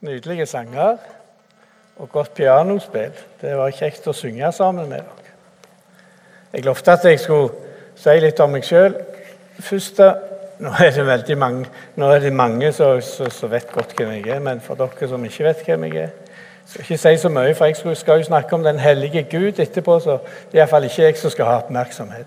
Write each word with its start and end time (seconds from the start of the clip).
Nydelige 0.00 0.46
sanger 0.46 0.96
og 1.96 2.10
godt 2.12 2.34
pianospill. 2.34 3.14
Det 3.40 3.54
var 3.56 3.72
kjekt 3.72 4.08
å 4.08 4.14
synge 4.16 4.52
sammen 4.52 4.88
med 4.90 5.00
dere. 5.00 5.34
Jeg 6.52 6.64
lovte 6.64 6.92
at 6.92 7.04
jeg 7.04 7.20
skulle 7.20 7.52
si 7.96 8.16
litt 8.20 8.40
om 8.40 8.52
meg 8.52 8.64
sjøl. 8.64 8.96
Først, 9.60 10.00
nå 10.60 10.72
er 10.84 10.92
det 10.92 11.06
veldig 11.06 11.38
mange, 11.40 11.64
nå 11.96 12.10
er 12.12 12.20
det 12.24 12.32
mange 12.32 12.72
som, 12.76 13.00
som 13.00 13.50
vet 13.52 13.72
godt 13.72 13.96
hvem 13.96 14.12
jeg 14.18 14.28
er, 14.36 14.44
men 14.44 14.60
for 14.64 14.78
dere 14.78 15.08
som 15.08 15.24
ikke 15.24 15.48
vet 15.48 15.64
hvem 15.66 15.88
jeg 15.88 16.04
er 16.04 16.14
skal 16.66 16.80
ikke 16.80 16.98
si 16.98 17.16
så 17.22 17.28
mye, 17.28 17.54
for 17.54 17.64
jeg 17.64 17.96
skal 17.96 18.18
jo 18.18 18.22
snakke 18.22 18.54
om 18.54 18.64
den 18.64 18.78
hellige 18.78 19.22
Gud 19.30 19.58
etterpå, 19.58 20.00
så 20.00 20.18
det 20.52 20.58
er 20.58 20.64
iallfall 20.64 20.84
ikke 20.84 21.02
jeg 21.02 21.18
som 21.18 21.30
skal 21.30 21.46
ha 21.46 21.58
oppmerksomhet. 21.62 22.26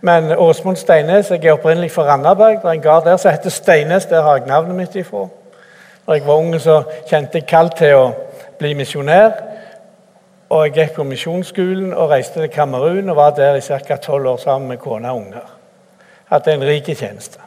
Men 0.00 0.32
Åsmund 0.32 0.76
Steines, 0.76 1.30
jeg 1.30 1.44
er 1.44 1.52
opprinnelig 1.52 1.90
fra 1.90 2.02
Randaberg. 2.02 2.60
Det 2.62 2.68
er 2.68 2.76
en 2.76 2.80
gard 2.80 3.04
der 3.04 3.16
som 3.16 3.30
heter 3.30 3.50
Steines. 3.50 4.06
Der 4.06 4.22
har 4.22 4.36
jeg 4.36 4.46
navnet 4.46 4.76
mitt 4.76 4.96
ifra. 4.96 5.26
Da 6.06 6.12
jeg 6.12 6.26
var 6.26 6.34
ung, 6.34 6.60
så 6.60 6.82
kjente 7.08 7.40
jeg 7.40 7.48
kall 7.48 7.70
til 7.74 7.94
å 7.96 8.04
bli 8.58 8.74
misjonær. 8.78 9.32
Og 10.48 10.66
Jeg 10.66 10.74
gikk 10.76 10.94
på 10.94 11.04
misjonsskolen 11.04 11.90
og 11.94 12.10
reiste 12.10 12.40
til 12.40 12.52
Kamerun 12.54 13.10
og 13.10 13.16
var 13.16 13.34
der 13.34 13.56
i 13.58 13.60
ca. 13.60 13.96
tolv 13.96 14.26
år 14.26 14.36
sammen 14.36 14.68
med 14.68 14.78
kone 14.78 15.10
og 15.10 15.16
unger. 15.16 15.48
Hadde 16.30 16.52
en 16.52 16.62
rik 16.62 16.86
tjeneste. 16.86 17.40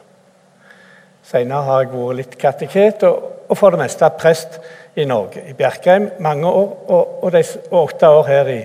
Senere 1.24 1.62
har 1.62 1.82
jeg 1.84 1.92
vært 1.94 2.16
litt 2.18 2.36
kateket 2.38 3.04
og, 3.08 3.22
og, 3.48 3.56
for 3.56 3.70
det 3.70 3.80
meste 3.80 4.08
prest 4.18 4.58
i 4.96 5.04
Norge. 5.04 5.44
I 5.48 5.54
Bjerkreim 5.56 6.10
mange 6.20 6.48
år, 6.48 6.76
og, 6.88 7.24
og, 7.24 7.32
de, 7.32 7.44
og 7.70 7.82
åtte 7.84 8.08
år 8.08 8.26
her 8.26 8.50
i, 8.52 8.60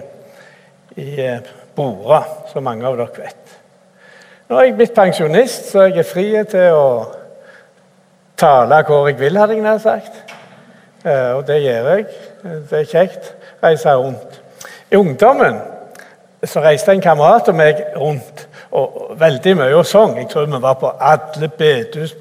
i 0.97 1.09
eh, 1.21 1.53
Bora, 1.75 2.23
som 2.51 2.65
mange 2.65 2.87
av 2.87 2.97
dere 2.97 3.23
vet. 3.23 3.55
Nå 4.45 4.59
er 4.59 4.67
jeg 4.67 4.75
blitt 4.77 4.93
pensjonist, 4.93 5.71
så 5.71 5.87
jeg 5.87 5.97
er 5.97 6.05
fri 6.05 6.25
til 6.45 6.75
å 6.77 6.89
tale 8.37 8.83
hvor 8.85 9.07
jeg 9.09 9.17
vil, 9.17 9.39
hadde 9.41 9.55
jeg 9.57 9.63
nær 9.65 9.79
sagt. 9.81 10.19
Eh, 11.01 11.31
og 11.33 11.47
det 11.47 11.63
gjør 11.63 11.87
jeg. 11.89 12.05
Det 12.43 12.77
er 12.79 12.91
kjekt. 12.91 13.31
Reise 13.63 13.95
rundt. 13.97 14.37
I 14.91 14.99
ungdommen 15.01 15.57
så 16.45 16.61
reiste 16.61 16.93
en 16.93 17.01
kamerat 17.01 17.49
og 17.49 17.57
meg 17.57 17.81
rundt 17.97 18.45
og 18.75 19.15
veldig 19.17 19.55
mye 19.57 19.79
og 19.79 19.89
sang. 19.89 20.13
Jeg 20.19 20.29
tror 20.29 20.45
vi 20.45 20.61
var 20.61 20.77
på 20.77 20.93
alle 20.93 21.49
bedehus 21.49 22.13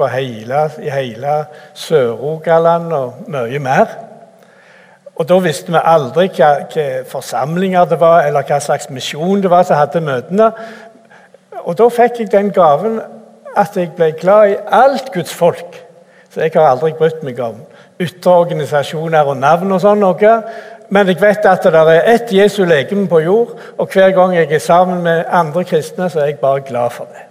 i 0.81 0.91
hele 0.91 1.37
Sør-Rogaland 1.75 2.93
og 2.93 3.15
mye 3.29 3.59
mer. 3.59 3.87
Og 5.17 5.29
Da 5.29 5.37
visste 5.39 5.71
vi 5.73 5.79
aldri 5.79 6.27
hva, 6.35 6.49
hva, 6.73 6.85
forsamlinger 7.07 7.85
det 7.85 8.01
var, 8.01 8.25
eller 8.27 8.43
hva 8.43 8.59
slags 8.61 8.91
misjon 8.91 9.43
det 9.43 9.51
var 9.51 9.63
som 9.63 9.79
hadde 9.79 10.01
møtene. 10.03 10.51
Og 11.65 11.79
Da 11.79 11.89
fikk 11.89 12.21
jeg 12.21 12.33
den 12.33 12.53
gaven 12.53 13.01
at 13.57 13.77
jeg 13.77 13.95
ble 13.97 14.13
glad 14.19 14.51
i 14.51 14.57
alt 14.67 15.13
Guds 15.13 15.35
folk. 15.35 15.81
Så 16.31 16.41
jeg 16.43 16.53
har 16.55 16.69
aldri 16.69 16.93
brydd 16.99 17.23
meg 17.23 17.39
om 17.41 17.61
ytre 18.03 18.33
organisasjoner 18.43 19.29
og 19.31 19.39
navn 19.39 19.73
og 19.73 19.83
sånn 19.83 20.03
noe. 20.03 20.33
Men 20.93 21.09
jeg 21.09 21.21
vet 21.23 21.47
at 21.49 21.65
det 21.65 21.81
er 21.81 22.09
ett 22.11 22.33
Jesu 22.35 22.65
legeme 22.67 23.07
på 23.09 23.23
jord, 23.25 23.55
og 23.79 23.93
hver 23.93 24.13
gang 24.17 24.35
jeg 24.37 24.51
er 24.53 24.63
sammen 24.63 25.03
med 25.03 25.25
andre 25.31 25.65
kristne, 25.65 26.11
så 26.11 26.21
er 26.21 26.33
jeg 26.33 26.41
bare 26.43 26.65
glad 26.67 26.91
for 26.93 27.09
det. 27.11 27.23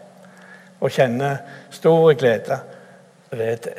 Og 0.81 0.92
kjenner 0.92 1.44
stor 1.72 2.14
glede 2.17 2.58
ved 3.31 3.67
det. 3.67 3.78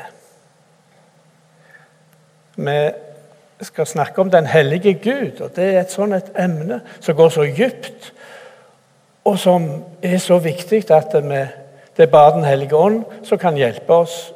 Vi 2.56 2.78
skal 3.66 3.86
snakke 3.86 4.20
om 4.20 4.30
den 4.30 4.46
hellige 4.46 4.94
Gud, 4.94 5.40
og 5.40 5.56
det 5.56 5.74
er 5.74 5.80
et 5.80 5.92
sånt 5.92 6.14
et 6.14 6.30
emne 6.38 6.80
som 7.00 7.16
går 7.16 7.32
så 7.34 7.48
dypt, 7.56 8.12
og 9.24 9.38
som 9.40 9.68
er 10.04 10.18
så 10.20 10.38
viktig 10.42 10.82
at 10.92 11.14
vi, 11.24 11.42
det 11.96 12.06
er 12.06 12.12
bare 12.12 12.36
Den 12.36 12.44
hellige 12.44 12.76
ånd 12.76 13.04
som 13.24 13.38
kan 13.38 13.56
hjelpe 13.56 14.02
oss 14.04 14.32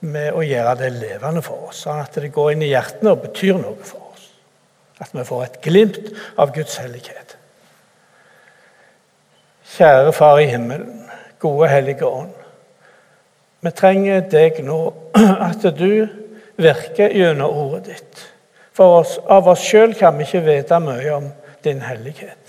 med 0.00 0.30
å 0.32 0.44
gjøre 0.46 0.76
det 0.78 0.92
levende 0.94 1.42
for 1.42 1.70
oss, 1.70 1.82
sånn 1.82 2.02
at 2.04 2.14
det 2.14 2.30
går 2.34 2.52
inn 2.52 2.62
i 2.62 2.70
hjertene 2.70 3.14
og 3.14 3.24
betyr 3.24 3.58
noe 3.58 3.82
for 3.82 4.12
oss. 4.12 4.28
At 5.02 5.10
vi 5.14 5.24
får 5.26 5.44
et 5.44 5.58
glimt 5.64 6.12
av 6.38 6.52
Guds 6.54 6.78
hellighet. 6.78 7.34
Kjære 9.74 10.12
Far 10.14 10.38
i 10.42 10.46
himmelen, 10.50 11.04
gode 11.42 11.68
Hellige 11.70 12.06
Ånd. 12.06 12.34
Vi 13.60 13.70
trenger 13.74 14.22
deg 14.30 14.62
nå, 14.66 14.78
at 15.48 15.66
du 15.76 16.06
virker 16.58 17.14
gjennom 17.14 17.58
ordet 17.66 17.84
ditt. 17.90 18.22
For 18.74 19.00
oss, 19.00 19.16
av 19.26 19.50
oss 19.50 19.62
sjøl 19.66 19.96
kan 19.98 20.14
vi 20.18 20.26
ikke 20.26 20.46
vite 20.46 20.78
mye 20.82 21.14
om 21.16 21.28
din 21.66 21.82
hellighet. 21.82 22.47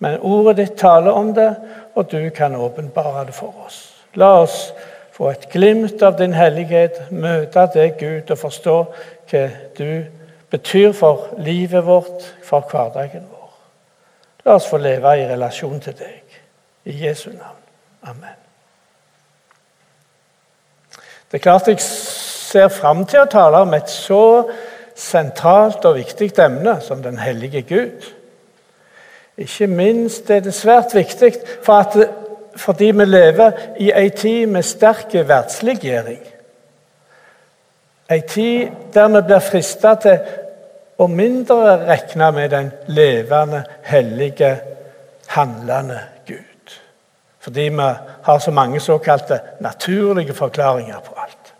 Men 0.00 0.20
ordet 0.24 0.56
ditt 0.56 0.78
taler 0.80 1.12
om 1.12 1.34
det, 1.36 1.50
og 1.94 2.08
du 2.10 2.30
kan 2.34 2.56
åpenbare 2.56 3.26
det 3.28 3.34
for 3.36 3.54
oss. 3.66 3.82
La 4.16 4.32
oss 4.40 4.70
få 5.12 5.28
et 5.30 5.48
glimt 5.52 6.02
av 6.02 6.16
din 6.18 6.32
hellighet, 6.32 7.10
møte 7.12 7.66
deg, 7.74 7.98
Gud, 8.00 8.30
og 8.32 8.40
forstå 8.40 8.76
hva 9.30 9.42
du 9.76 10.04
betyr 10.50 10.94
for 10.96 11.28
livet 11.38 11.84
vårt, 11.86 12.24
for 12.44 12.64
hverdagen 12.70 13.26
vår. 13.28 13.50
La 14.46 14.56
oss 14.56 14.68
få 14.70 14.80
leve 14.80 15.12
i 15.20 15.26
relasjon 15.28 15.80
til 15.84 15.98
deg. 15.98 16.38
I 16.88 16.96
Jesu 17.04 17.28
navn. 17.28 17.60
Amen. 18.08 18.38
Det 21.30 21.38
er 21.38 21.44
klart 21.44 21.68
jeg 21.68 21.82
ser 21.84 22.72
fram 22.72 23.04
til 23.06 23.20
å 23.20 23.28
tale 23.30 23.60
om 23.62 23.76
et 23.76 23.92
så 23.92 24.48
sentralt 24.96 25.84
og 25.84 26.00
viktig 26.00 26.32
emne 26.40 26.78
som 26.82 27.04
den 27.04 27.20
hellige 27.20 27.62
Gud. 27.68 28.08
Ikke 29.40 29.66
minst 29.66 30.30
er 30.30 30.42
det 30.44 30.54
svært 30.54 30.94
viktig 30.94 31.32
for 31.64 31.80
at 31.80 31.96
fordi 32.56 32.90
vi 32.90 33.04
lever 33.04 33.50
i 33.78 33.92
ei 33.96 34.10
tid 34.10 34.46
med 34.46 34.62
sterk 34.66 35.14
verdsliggjøring. 35.14 36.20
Ei 38.10 38.20
tid 38.20 38.68
der 38.94 39.08
vi 39.08 39.22
blir 39.26 39.40
frista 39.40 39.94
til 40.02 40.18
å 41.00 41.06
mindre 41.06 41.76
regne 41.86 42.32
med 42.36 42.50
den 42.52 42.70
levende, 42.86 43.62
hellige, 43.82 44.50
handlende 45.28 46.00
Gud. 46.26 46.74
Fordi 47.40 47.68
vi 47.68 47.88
har 48.22 48.38
så 48.38 48.50
mange 48.50 48.80
såkalte 48.80 49.40
naturlige 49.60 50.34
forklaringer 50.34 51.00
på 51.00 51.14
alt. 51.16 51.54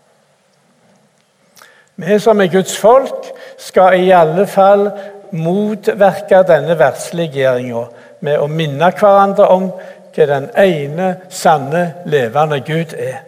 Vi 1.95 2.19
som 2.19 2.41
er 2.41 2.51
Guds 2.51 2.77
folk, 2.77 3.25
skal 3.57 4.03
i 4.03 4.11
alle 4.11 4.47
fall 4.47 4.91
motvirke 5.31 6.43
denne 6.47 6.77
verdsliggjøringa 6.79 7.85
med 8.25 8.37
å 8.39 8.47
minne 8.51 8.91
hverandre 8.97 9.47
om 9.53 9.71
hva 10.11 10.27
den 10.27 10.49
ene, 10.59 11.15
sanne, 11.29 11.85
levende 12.05 12.59
Gud 12.67 12.93
er. 12.97 13.23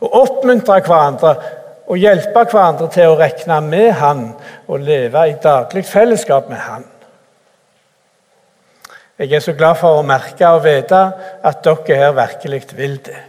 Og 0.00 0.14
oppmuntre 0.22 0.80
hverandre 0.84 1.34
og 1.84 2.00
hjelpe 2.00 2.46
hverandre 2.48 2.88
til 2.92 3.12
å 3.12 3.18
regne 3.18 3.60
med 3.64 3.92
Han 4.00 4.24
og 4.66 4.80
leve 4.80 5.28
i 5.28 5.36
daglig 5.42 5.84
fellesskap 5.88 6.48
med 6.48 6.62
Han. 6.64 6.84
Jeg 9.18 9.32
er 9.32 9.44
så 9.44 9.52
glad 9.54 9.78
for 9.78 10.00
å 10.00 10.06
merke 10.06 10.48
og 10.50 10.64
vite 10.64 11.00
at 11.44 11.62
dere 11.62 11.98
her 12.00 12.16
virkelig 12.16 12.64
vil 12.74 12.96
det. 13.06 13.20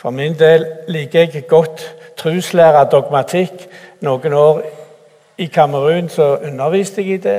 For 0.00 0.16
min 0.16 0.32
del 0.40 0.64
liker 0.88 1.26
jeg 1.28 1.44
godt 1.48 1.82
truslære 2.16 2.86
dogmatikk. 2.88 3.66
Noen 4.00 4.32
år 4.32 4.62
i 5.38 5.46
Kamerun 5.46 6.08
så 6.08 6.36
underviste 6.36 7.02
jeg 7.02 7.20
i 7.20 7.22
det. 7.24 7.38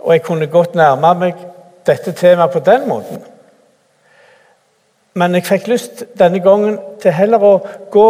Og 0.00 0.12
jeg 0.12 0.22
kunne 0.22 0.46
godt 0.46 0.74
nærme 0.74 1.14
meg 1.18 1.44
dette 1.86 2.12
temaet 2.12 2.52
på 2.52 2.62
den 2.64 2.88
måten. 2.88 3.22
Men 5.14 5.34
jeg 5.34 5.46
fikk 5.46 5.66
lyst 5.68 6.04
denne 6.18 6.40
gangen 6.40 6.78
til 7.02 7.12
heller 7.12 7.42
å 7.42 7.54
gå 7.90 8.08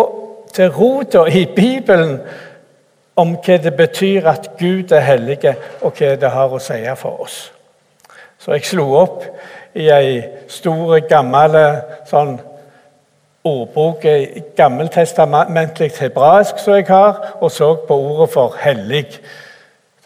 til 0.53 0.73
rota 0.75 1.25
i 1.29 1.47
Bibelen 1.57 2.19
om 3.21 3.35
hva 3.45 3.57
det 3.61 3.73
betyr 3.77 4.29
at 4.29 4.51
Gud 4.59 4.93
er 4.93 5.05
hellig, 5.05 5.39
og 5.81 5.97
hva 5.97 6.15
det 6.21 6.31
har 6.31 6.53
å 6.53 6.61
si 6.63 6.79
for 6.97 7.25
oss. 7.25 7.39
Så 8.41 8.53
jeg 8.57 8.69
slo 8.69 8.87
opp 8.97 9.25
i 9.77 9.91
ei 9.93 10.21
stor, 10.49 10.97
gammel 11.09 11.57
sånn 12.09 12.39
ordbok, 13.45 14.05
gammeltestamentlig 14.57 15.93
hebraisk 16.01 16.59
som 16.59 16.75
jeg 16.75 16.87
har, 16.89 17.37
og 17.41 17.51
så 17.51 17.75
på 17.89 17.97
ordet 17.97 18.31
for 18.33 18.57
hellig. 18.61 19.07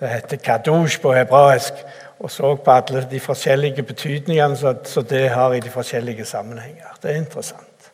Det 0.00 0.08
heter 0.08 0.36
kadosh 0.36 1.00
på 1.02 1.12
hebraisk. 1.12 1.74
Og 2.18 2.30
så 2.30 2.54
på 2.56 2.70
alle 2.70 3.06
de 3.10 3.20
forskjellige 3.20 3.82
betydningene 3.82 4.56
som 4.84 5.04
det 5.04 5.28
har 5.30 5.52
i 5.52 5.60
de 5.60 5.70
forskjellige 5.70 6.24
sammenhenger. 6.24 6.94
Det 7.02 7.10
er 7.10 7.16
interessant. 7.16 7.90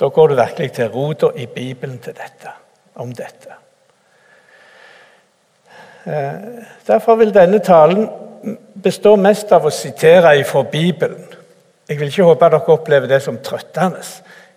Da 0.00 0.08
går 0.08 0.26
du 0.28 0.34
virkelig 0.34 0.72
til 0.72 0.88
rota 0.88 1.26
i 1.36 1.46
Bibelen 1.46 1.98
til 1.98 2.14
dette, 2.16 2.50
om 2.94 3.12
dette. 3.12 3.58
Eh, 6.06 6.32
derfor 6.86 7.14
vil 7.14 7.34
denne 7.34 7.58
talen 7.58 8.08
bestå 8.82 9.16
mest 9.16 9.52
av 9.52 9.66
å 9.66 9.70
sitere 9.70 10.44
fra 10.44 10.62
Bibelen. 10.62 11.26
Jeg 11.88 11.98
vil 11.98 12.08
ikke 12.08 12.26
håpe 12.26 12.48
dere 12.50 12.74
opplever 12.74 13.06
det 13.06 13.22
som 13.22 13.38
trøttende. 13.38 14.02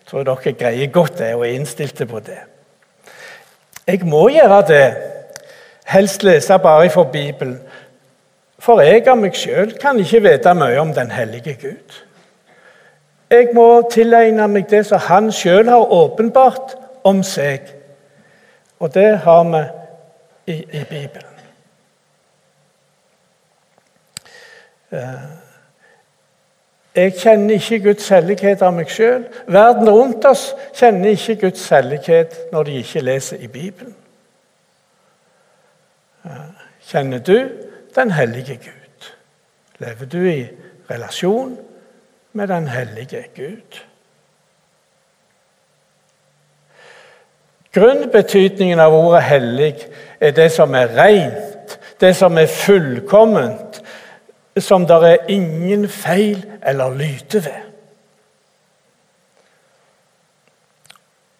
Tror 0.06 0.24
dere 0.24 0.54
greier 0.54 0.92
godt 0.94 1.18
det 1.18 1.34
og 1.36 1.48
er 1.48 1.56
innstilte 1.56 2.06
på 2.06 2.20
det. 2.20 2.40
Jeg 3.88 4.06
må 4.06 4.28
gjøre 4.30 4.62
det 4.68 4.86
helst 5.86 6.24
lese 6.24 6.58
bare 6.60 6.90
fra 6.90 7.04
Bibelen. 7.12 7.60
For 8.60 8.82
jeg 8.82 9.06
av 9.08 9.18
meg 9.20 9.38
sjøl 9.38 9.76
kan 9.82 10.00
ikke 10.02 10.24
vite 10.26 10.54
mye 10.58 10.80
om 10.82 10.94
den 10.94 11.12
hellige 11.12 11.54
Gud. 11.62 12.02
Jeg 13.30 13.50
må 13.54 13.68
tilegne 13.92 14.48
meg 14.48 14.70
det 14.70 14.86
som 14.86 15.02
han 15.02 15.32
sjøl 15.34 15.70
har 15.70 15.94
åpenbart 15.94 16.76
om 17.04 17.24
seg. 17.26 17.66
Og 18.80 18.94
det 18.94 19.18
har 19.26 19.44
vi 19.50 19.64
i, 20.54 20.58
i 20.62 20.84
Bibelen. 20.90 21.32
Eh, 24.92 25.45
jeg 26.96 27.14
kjenner 27.20 27.54
ikke 27.60 27.80
Guds 27.90 28.08
hellighet 28.10 28.62
av 28.64 28.74
meg 28.76 28.92
sjøl. 28.92 29.26
Verden 29.52 29.90
rundt 29.92 30.26
oss 30.26 30.48
kjenner 30.78 31.12
ikke 31.16 31.36
Guds 31.48 31.68
hellighet 31.70 32.38
når 32.54 32.70
de 32.70 32.78
ikke 32.80 33.04
leser 33.04 33.44
i 33.44 33.48
Bibelen. 33.52 33.96
Kjenner 36.88 37.20
du 37.20 37.50
den 37.96 38.12
hellige 38.12 38.56
Gud? 38.64 39.10
Lever 39.80 40.06
du 40.06 40.22
i 40.30 40.48
relasjon 40.92 41.58
med 42.34 42.48
den 42.48 42.68
hellige 42.68 43.26
Gud? 43.36 43.82
Grunnbetydningen 47.76 48.80
av 48.80 48.94
ordet 48.94 49.24
'hellig' 49.24 49.88
er 50.20 50.32
det 50.32 50.52
som 50.52 50.76
er 50.76 50.96
rent, 50.96 51.80
det 52.00 52.16
som 52.16 52.38
er 52.38 52.46
fullkomment, 52.46 53.82
som 54.60 54.86
det 54.88 54.96
er 55.04 55.30
ingen 55.30 55.90
feil 55.90 56.46
eller 56.66 56.94
lyte 56.96 57.46
ved. 57.46 57.62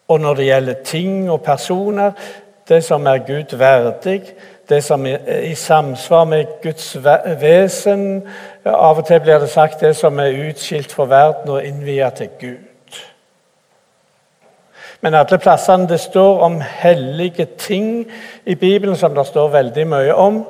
Og 0.08 0.20
når 0.20 0.34
det 0.34 0.44
gjelder 0.44 0.82
ting 0.84 1.30
og 1.30 1.42
personer, 1.42 2.12
det 2.68 2.84
som 2.84 3.06
er 3.06 3.18
Gud 3.26 3.56
verdig, 3.56 4.22
det 4.68 4.84
som 4.84 5.06
er 5.06 5.40
i 5.42 5.54
samsvar 5.54 6.24
med 6.24 6.46
Guds 6.62 6.96
vesen 7.40 8.22
Av 8.64 8.98
og 8.98 9.06
til 9.06 9.20
blir 9.22 9.38
det 9.38 9.50
sagt 9.50 9.80
det 9.80 9.92
som 9.96 10.18
er 10.18 10.48
utskilt 10.48 10.92
fra 10.92 11.06
verden 11.06 11.52
og 11.54 11.64
innviet 11.64 12.14
til 12.18 12.28
Gud. 12.40 12.96
Men 15.00 15.14
alle 15.14 15.38
plassene 15.38 15.86
det 15.88 16.00
står 16.00 16.40
om 16.42 16.60
hellige 16.60 17.44
ting 17.44 18.06
i 18.44 18.54
Bibelen, 18.54 18.96
som 18.96 19.14
det 19.14 19.26
står 19.26 19.48
veldig 19.48 19.86
mye 19.86 20.14
om, 20.14 20.40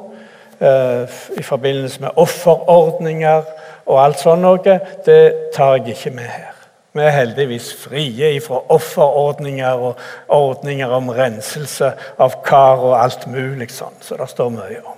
i 0.60 1.42
forbindelse 1.42 2.00
med 2.00 2.16
offerordninger 2.16 3.42
og 3.86 4.04
alt 4.04 4.20
sånt 4.20 4.42
noe, 4.42 4.78
det 5.06 5.50
tar 5.54 5.76
jeg 5.76 5.96
ikke 5.96 6.14
med 6.16 6.30
her. 6.30 6.52
Vi 6.96 7.02
er 7.04 7.12
heldigvis 7.12 7.74
frie 7.76 8.40
fra 8.40 8.62
offerordninger 8.72 9.82
og 9.84 9.98
ordninger 10.32 10.88
om 10.96 11.10
renselse 11.12 11.90
av 12.18 12.38
kar 12.44 12.80
og 12.80 12.96
alt 12.96 13.26
mulig 13.28 13.68
sånn, 13.74 13.98
så 14.00 14.16
det 14.16 14.30
står 14.32 14.54
mye 14.54 14.80
om. 14.80 14.96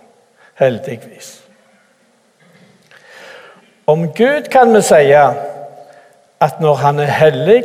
Heldigvis. 0.62 1.32
Om 3.88 4.12
Gud 4.14 4.46
kan 4.52 4.70
vi 4.75 4.82
si 4.87 5.02
at 5.10 6.60
når 6.62 6.81
han 6.84 7.02
er 7.02 7.10
hellig, 7.19 7.64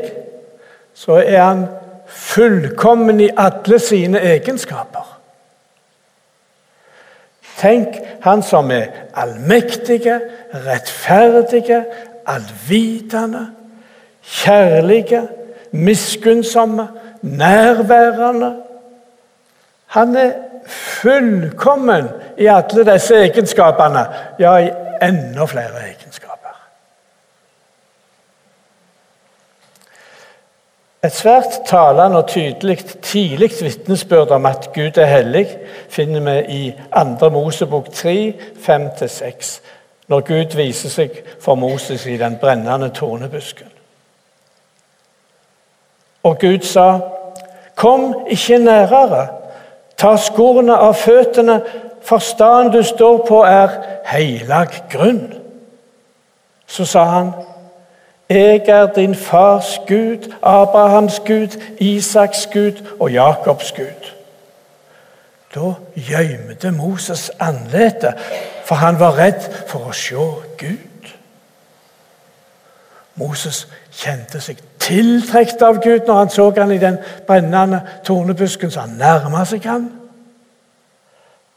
så 0.98 1.19
er 1.22 1.42
han 1.42 1.66
fullkommen 2.07 3.22
i 3.22 3.30
alle 3.38 3.80
sine 3.80 4.22
egenskaper. 4.34 5.12
Tenk 7.58 8.00
han 8.22 8.42
som 8.44 8.72
er 8.72 8.86
allmektige, 9.16 10.20
rettferdige, 10.54 11.86
allvitende 12.26 13.48
kjærlige, 14.24 15.28
miskunnsomme, 15.72 16.88
nærværende. 17.22 18.56
Han 19.86 20.16
er 20.16 20.32
fullkommen 20.68 22.08
i 22.38 22.46
alle 22.46 22.94
disse 22.94 23.16
egenskapene, 23.16 24.06
ja, 24.40 24.58
i 24.58 24.70
enda 25.02 25.46
flere 25.46 25.84
egenskaper. 25.88 26.23
Et 31.04 31.12
svært 31.12 31.66
talende 31.68 32.18
og 32.18 32.28
tydelig 32.28 32.78
tidlig 33.02 33.52
vitnesbyrd 33.62 34.32
om 34.32 34.46
at 34.46 34.70
Gud 34.74 34.98
er 34.98 35.06
hellig, 35.06 35.48
finner 35.90 36.20
vi 36.24 36.54
i 36.56 36.74
2. 37.20 37.30
Mosebok 37.30 37.90
3, 37.92 38.34
5-6, 38.68 39.62
når 40.08 40.20
Gud 40.20 40.56
viser 40.56 40.90
seg 40.90 41.20
for 41.44 41.60
Moses 41.60 42.06
i 42.06 42.16
den 42.18 42.38
brennende 42.40 42.90
tornebusken. 42.90 43.68
Og 46.24 46.40
Gud 46.40 46.62
sa, 46.62 47.00
'Kom 47.76 48.16
ikke 48.28 48.58
nærere. 48.58 49.28
Ta 49.98 50.18
skoene 50.18 50.78
av 50.78 50.94
føttene, 50.94 51.62
for 52.02 52.18
staden 52.18 52.72
du 52.72 52.84
står 52.84 53.26
på, 53.28 53.44
er 53.44 53.70
heilag 54.06 54.68
grunn.' 54.90 55.34
Så 56.68 56.86
sa 56.86 57.04
han, 57.04 57.32
'Jeg 58.30 58.68
er 58.68 58.94
din 58.94 59.16
fars 59.16 59.80
Gud, 59.88 60.34
Abrahams 60.44 61.20
Gud, 61.20 61.62
Isaks 61.80 62.50
Gud 62.54 62.96
og 63.00 63.12
Jakobs 63.12 63.72
Gud.' 63.72 64.14
Da 65.56 65.74
gjemte 65.96 66.72
Moses 66.72 67.31
ansiktet, 67.40 68.16
for 68.66 68.75
han 68.75 69.00
var 69.00 69.18
redd 69.18 69.68
for 69.68 69.80
å 69.80 69.92
se 69.92 70.16
Gud. 70.58 71.10
Moses 73.16 73.68
kjente 73.92 74.42
seg 74.42 74.58
tiltrukket 74.81 75.62
av 75.62 75.78
Gud 75.84 76.08
når 76.08 76.18
han 76.18 76.31
så 76.34 76.48
han 76.58 76.72
i 76.74 76.81
den 76.81 76.98
brennende 77.28 77.81
tornebusken, 78.04 78.72
så 78.72 78.88
han 78.88 78.98
nærma 78.98 79.46
seg 79.46 79.68
han. 79.69 79.86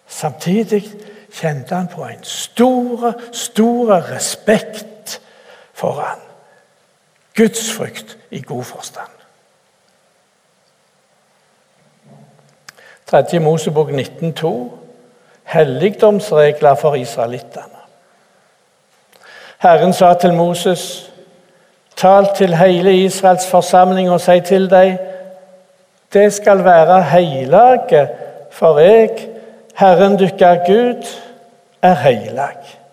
Samtidig 0.07 0.85
kjente 1.33 1.75
han 1.75 1.89
på 1.89 2.05
en 2.05 2.23
stor, 2.23 3.15
stor 3.33 3.97
respekt 4.13 5.21
for 5.73 6.03
han. 6.05 6.26
Gudsfrykt 7.37 8.19
i 8.31 8.41
god 8.41 8.65
forstand. 8.65 9.11
Tredje 13.07 13.39
Mosebok 13.39 13.91
19,2 13.91 14.71
helligdomsregler 15.45 16.75
for 16.75 16.95
israelittene. 16.95 17.83
Herren 19.59 19.93
sa 19.93 20.15
til 20.15 20.35
Moses 20.35 21.13
Tal 21.97 22.27
til 22.37 22.57
hele 22.57 22.93
Israels 23.05 23.47
forsamling 23.51 24.11
og 24.11 24.21
si 24.21 24.41
til 24.41 24.71
dem 24.71 24.99
det 26.13 26.33
skal 26.33 26.65
være 26.65 27.03
hellige, 27.03 28.09
for 28.51 28.79
jeg, 28.79 29.11
Herren 29.77 30.19
dykker 30.19 30.55
Gud, 30.67 31.07
er 31.83 31.95
heilag. 31.95 32.86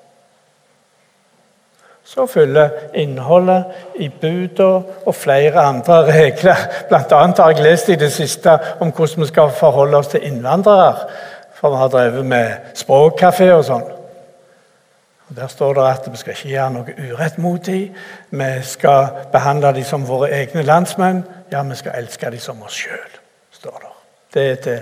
Så 2.13 2.25
følger 2.25 2.69
innholdet 2.93 3.63
i 3.95 4.09
buda 4.21 4.67
og 5.05 5.15
flere 5.15 5.61
andre 5.65 6.03
regler. 6.05 6.55
Blant 6.89 7.11
annet 7.11 7.39
har 7.41 7.51
jeg 7.51 7.65
lest 7.65 7.89
i 7.89 7.97
det 7.97 8.11
siste 8.13 8.53
om 8.79 8.91
hvordan 8.91 9.23
vi 9.23 9.27
skal 9.31 9.49
forholde 9.57 9.97
oss 9.97 10.11
til 10.11 10.21
innvandrere. 10.27 11.07
For 11.57 11.73
vi 11.73 11.81
har 11.81 11.89
drevet 11.89 12.25
med 12.25 12.77
språkkafé 12.77 13.49
og 13.55 13.65
sånn. 13.65 13.89
Og 15.29 15.35
Der 15.35 15.47
står 15.47 15.73
det 15.73 15.89
at 15.89 16.11
vi 16.11 16.21
skal 16.21 16.35
ikke 16.37 16.49
gjøre 16.49 16.71
noe 16.75 16.95
urett 17.09 17.37
mot 17.41 17.65
dem. 17.65 17.95
Vi 18.29 18.51
skal 18.61 19.07
behandle 19.31 19.73
dem 19.73 19.87
som 19.87 20.07
våre 20.07 20.29
egne 20.37 20.61
landsmenn. 20.61 21.23
Ja, 21.51 21.63
vi 21.63 21.75
skal 21.75 21.97
elske 21.97 22.29
dem 22.29 22.39
som 22.39 22.61
oss 22.61 22.77
sjøl, 22.83 23.21
står 23.51 23.79
det. 23.79 23.93
Det 24.33 24.49
er 24.51 24.55
til 24.67 24.81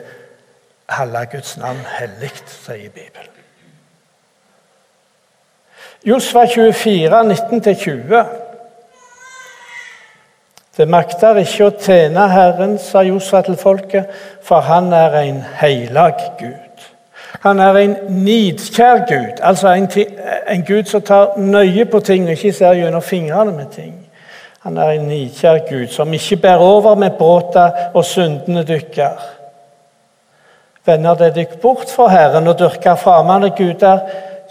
halve 0.89 1.25
Guds 1.31 1.57
navn 1.57 1.85
hellig, 1.99 2.33
sier 2.47 2.89
Bibelen. 2.89 3.40
Josfa 6.05 6.47
24, 6.47 7.23
19-20. 7.23 8.23
Det 10.77 10.87
makter 10.89 11.37
ikke 11.43 11.67
å 11.67 11.73
tjene 11.77 12.23
Herren, 12.31 12.79
sa 12.81 13.03
Josfa 13.05 13.43
til 13.45 13.57
folket, 13.59 14.09
for 14.41 14.65
han 14.65 14.89
er 14.97 15.17
en 15.19 15.43
heilag 15.59 16.23
Gud. 16.39 16.87
Han 17.43 17.61
er 17.61 17.77
en 17.83 17.93
nidkjær 18.25 19.03
Gud, 19.09 19.43
altså 19.45 19.75
en, 19.75 19.85
en, 20.49 20.63
Gud 20.65 20.89
som 20.89 21.03
tar 21.05 21.37
nøye 21.37 21.85
på 21.85 22.01
ting 22.05 22.25
og 22.25 22.33
ikke 22.33 22.53
ser 22.55 22.79
gjennom 22.79 23.05
fingrene 23.05 23.53
med 23.53 23.69
ting. 23.75 23.93
Han 24.65 24.81
er 24.81 24.95
en 24.95 25.05
nidkjær 25.09 25.61
Gud 25.69 25.93
som 25.93 26.13
ikke 26.17 26.39
bærer 26.47 26.65
over 26.65 26.97
med 26.97 27.13
bråta 27.19 27.67
og 27.93 28.05
syndene 28.09 28.65
dykker. 28.65 29.21
Venner 30.85 31.13
det 31.21 31.35
dykk 31.37 31.55
bort 31.61 31.93
fra 31.93 32.09
Herren 32.09 32.49
og 32.49 32.57
dyrker 32.57 32.97
fremmede 32.97 33.53
guder, 33.57 34.01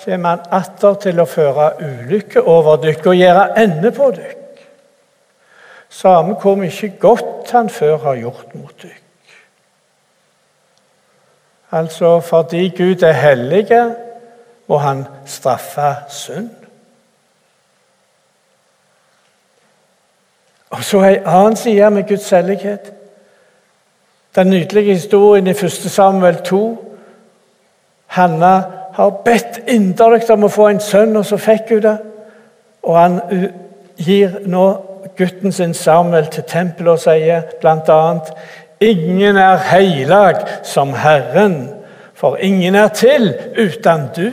kommer 0.04 0.28
han 0.28 0.44
atter 0.50 0.94
til 1.02 1.20
å 1.20 1.28
føre 1.28 1.72
ulykke 1.80 2.42
over 2.42 2.80
dykk 2.82 3.06
og 3.12 3.18
gjøre 3.18 3.46
ende 3.60 3.92
på 3.92 4.10
dykk. 4.16 4.36
Samme 5.90 6.36
hvor 6.40 6.56
mye 6.56 6.92
godt 7.00 7.50
han 7.52 7.70
før 7.70 7.96
har 8.04 8.20
gjort 8.20 8.54
mot 8.54 8.74
dykk. 8.82 9.02
Altså 11.70 12.20
fordi 12.20 12.68
Gud 12.68 13.02
er 13.02 13.12
hellig, 13.12 13.66
må 14.66 14.78
han 14.78 15.04
straffe 15.26 15.94
synd. 16.08 16.50
Og 20.70 20.84
så 20.84 21.02
ei 21.02 21.16
annen 21.26 21.56
side 21.58 21.90
med 21.90 22.06
Guds 22.08 22.30
hellighet. 22.30 22.92
Den 24.34 24.50
nydelige 24.50 24.94
historien 24.94 25.46
i 25.46 25.50
1. 25.50 25.70
Samuel 25.70 26.36
2. 26.46 26.60
Hanna 28.06 28.62
har 28.92 29.10
bedt 29.24 29.60
inderlig 29.68 30.30
om 30.30 30.44
å 30.44 30.52
få 30.52 30.68
en 30.70 30.80
sønn, 30.80 31.16
og 31.16 31.26
så 31.26 31.38
fikk 31.40 31.74
hun 31.74 31.82
det. 31.84 31.96
Og 32.82 32.96
han 32.96 33.20
gir 34.00 34.38
nå 34.48 34.64
gutten 35.18 35.52
sin 35.52 35.74
Samuel 35.74 36.30
til 36.32 36.46
tempelet 36.48 36.92
og 36.94 37.02
sier 37.02 37.42
bl.a.: 37.60 38.20
Ingen 38.80 39.36
er 39.36 39.56
heilag 39.70 40.46
som 40.64 40.94
Herren, 40.94 41.74
for 42.14 42.36
ingen 42.36 42.74
er 42.74 42.88
til 42.88 43.34
uten 43.58 44.08
du. 44.16 44.30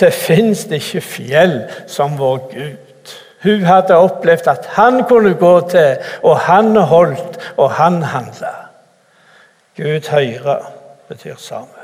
Det 0.00 0.12
fins 0.12 0.66
ikke 0.70 1.00
fjell 1.00 1.62
som 1.86 2.18
vår 2.18 2.38
Gud. 2.52 3.14
Hun 3.42 3.64
hadde 3.64 3.96
opplevd 3.96 4.48
at 4.48 4.68
han 4.76 5.04
kunne 5.08 5.34
gå 5.34 5.60
til, 5.70 5.96
og 6.22 6.38
han 6.38 6.76
holdt, 6.76 7.38
og 7.56 7.70
han 7.70 8.02
handla. 8.02 8.52
Gud 9.76 10.10
høyre 10.10 10.58
betyr 11.08 11.36
Samuel. 11.38 11.75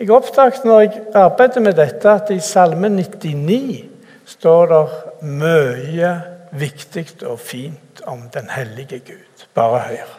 Jeg 0.00 0.10
oppdaget 0.10 0.64
når 0.64 0.80
jeg 0.80 1.02
arbeidet 1.14 1.62
med 1.62 1.76
dette, 1.78 2.10
at 2.10 2.30
i 2.34 2.40
Salme 2.42 2.88
99 2.88 3.84
står 4.26 4.66
det 4.72 4.84
mye 5.22 6.10
viktig 6.58 7.06
og 7.26 7.38
fint 7.40 8.02
om 8.06 8.28
den 8.34 8.50
hellige 8.50 8.98
Gud. 8.98 9.46
Bare 9.54 9.80
hør. 9.80 10.10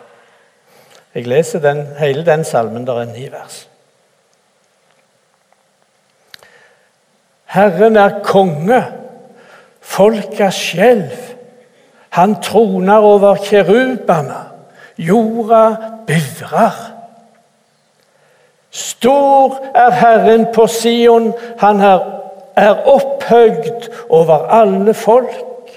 Jeg 1.15 1.27
leser 1.27 1.59
den, 1.59 1.87
hele 1.99 2.25
den 2.25 2.43
salmen. 2.43 2.87
Der 2.87 2.99
er 3.01 3.05
ni 3.05 3.27
vers. 3.31 3.69
Herren 7.45 7.95
er 7.95 8.19
konge, 8.23 8.81
folka 9.81 10.49
skjelv. 10.51 11.11
Han 12.09 12.35
troner 12.43 12.97
over 12.97 13.35
kerubene. 13.35 14.41
Jorda 14.97 15.75
bivrer. 16.07 16.84
Stor 19.05 19.59
er 19.75 19.91
Herren 19.91 20.47
på 20.53 20.65
Sion, 20.67 21.33
han 21.59 21.81
er 22.57 22.79
opphøyd 22.89 23.89
over 24.09 24.47
alle 24.49 24.93
folk. 24.97 25.69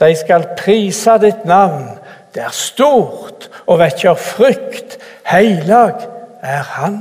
De 0.00 0.14
skal 0.16 0.46
prise 0.56 1.18
ditt 1.20 1.42
navn, 1.44 1.98
det 2.32 2.46
er 2.46 2.54
stort 2.56 3.50
og 3.66 3.76
vekker 3.82 4.16
frykt. 4.16 4.96
Heilag 5.28 6.06
er 6.40 6.64
Han. 6.78 6.96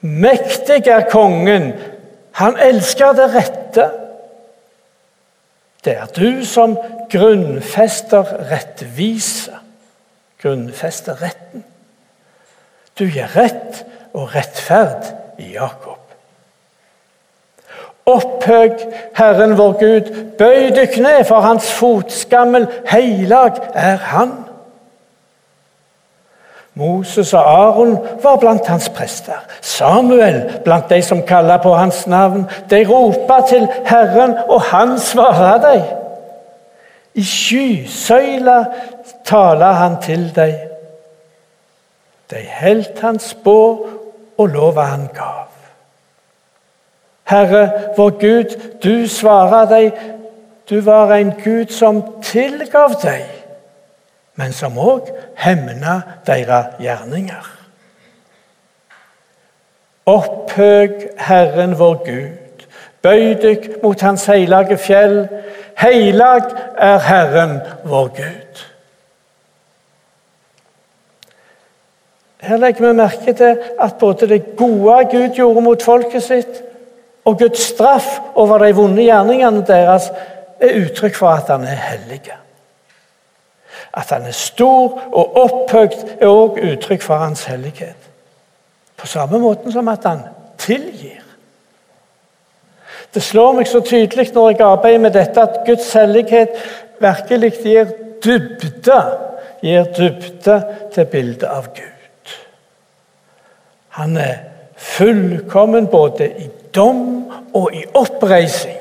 Mektig 0.00 0.82
er 0.92 1.06
kongen, 1.08 1.70
han 2.36 2.58
elsker 2.60 3.16
det 3.16 3.30
rette. 3.32 3.86
Det 5.84 5.96
er 5.96 6.12
du 6.12 6.44
som 6.44 6.76
grunnfester 7.08 8.36
rettvise, 8.52 9.56
grunnfester 10.42 11.22
retten. 11.22 11.64
Du 12.98 13.04
gir 13.04 13.28
rett 13.36 13.84
og 14.16 14.34
rettferd 14.34 15.12
i 15.38 15.52
Jakob. 15.52 16.00
Opphøg 18.06 18.78
Herren 19.18 19.56
vår 19.58 19.72
Gud, 19.80 20.10
bøy 20.38 20.70
du 20.72 20.84
kne, 20.94 21.18
for 21.26 21.42
hans 21.44 21.68
fotskammel 21.74 22.68
heilag 22.88 23.58
er 23.74 23.96
Han. 24.12 24.32
Moses 26.76 27.32
og 27.34 27.40
Aron 27.40 27.98
var 28.22 28.36
blant 28.36 28.66
hans 28.68 28.88
prester. 28.88 29.40
Samuel 29.60 30.42
blant 30.64 30.90
de 30.90 31.00
som 31.02 31.22
kaller 31.24 31.56
på 31.64 31.72
hans 31.74 32.06
navn. 32.06 32.44
De 32.70 32.82
ropa 32.88 33.40
til 33.48 33.68
Herren, 33.86 34.36
og 34.48 34.60
han 34.62 34.98
svarer 35.00 35.60
dem. 35.64 35.82
I 37.14 37.24
skysøyla 37.24 38.58
taler 39.24 39.72
han 39.80 39.96
til 40.02 40.28
dem. 40.36 40.75
De 42.30 42.36
heldt 42.36 43.00
hans 43.00 43.22
spår 43.22 43.88
og 44.38 44.48
lova 44.48 44.82
han 44.82 45.08
gav. 45.14 45.46
Herre, 47.26 47.70
vår 47.96 48.10
Gud, 48.20 48.54
du 48.82 49.08
svarer 49.08 49.66
deg, 49.70 49.92
du 50.70 50.80
var 50.80 51.14
en 51.14 51.32
Gud 51.44 51.72
som 51.74 52.02
tilgav 52.22 52.94
deg, 53.02 53.26
men 54.38 54.52
som 54.54 54.78
òg 54.78 55.10
hemna 55.42 56.00
deres 56.26 56.76
gjerninger. 56.82 57.52
Opphøg 60.06 61.08
Herren 61.18 61.74
vår 61.78 61.98
Gud, 62.06 62.66
bøy 63.02 63.34
dykk 63.42 63.82
mot 63.82 64.00
Hans 64.06 64.26
hellige 64.30 64.78
fjell. 64.78 65.24
Heilag 65.82 66.46
er 66.78 66.98
Herren 67.02 67.58
vår 67.84 68.08
Gud. 68.16 68.65
Her 72.40 72.56
legger 72.60 72.86
vi 72.86 72.92
merke 72.92 73.32
til 73.32 73.58
at 73.80 73.94
både 74.00 74.28
det 74.28 74.56
gode 74.56 75.04
Gud 75.10 75.28
gjorde 75.34 75.60
mot 75.64 75.82
folket 75.82 76.22
sitt, 76.22 76.62
og 77.24 77.38
Guds 77.38 77.58
straff 77.72 78.18
over 78.34 78.58
de 78.62 78.74
vonde 78.76 79.02
gjerningene 79.02 79.64
deres 79.66 80.10
er 80.60 80.76
uttrykk 80.84 81.16
for 81.16 81.32
at 81.32 81.48
han 81.50 81.64
er 81.66 81.80
hellig. 81.88 82.20
At 83.96 84.10
han 84.12 84.28
er 84.28 84.36
stor 84.36 85.00
og 85.12 85.36
opphøyd, 85.42 85.96
er 86.20 86.26
også 86.26 86.72
uttrykk 86.72 87.02
for 87.02 87.16
hans 87.16 87.44
hellighet. 87.44 88.10
På 88.96 89.06
samme 89.06 89.38
måte 89.38 89.72
som 89.72 89.88
at 89.88 90.04
han 90.04 90.22
tilgir. 90.58 91.22
Det 93.14 93.22
slår 93.22 93.56
meg 93.56 93.68
så 93.68 93.80
tydelig 93.80 94.28
når 94.34 94.50
jeg 94.50 94.60
arbeider 94.66 95.02
med 95.02 95.14
dette, 95.16 95.40
at 95.40 95.62
Guds 95.66 95.92
hellighet 95.96 96.56
virkelig 97.00 97.52
gir 97.62 97.92
dybde, 98.24 99.02
gir 99.64 99.92
dybde 99.96 100.56
til 100.94 101.12
bildet 101.12 101.48
av 101.48 101.70
Gud. 101.72 101.95
Han 103.96 104.16
er 104.16 104.34
fullkommen 104.76 105.86
både 105.88 106.28
i 106.28 106.48
dom 106.74 107.32
og 107.54 107.70
i 107.74 107.84
oppreising. 107.94 108.78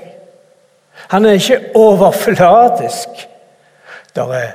Han 1.08 1.26
er 1.26 1.32
ikke 1.32 1.60
overfladisk. 1.76 3.10
Der 4.16 4.34
er 4.34 4.52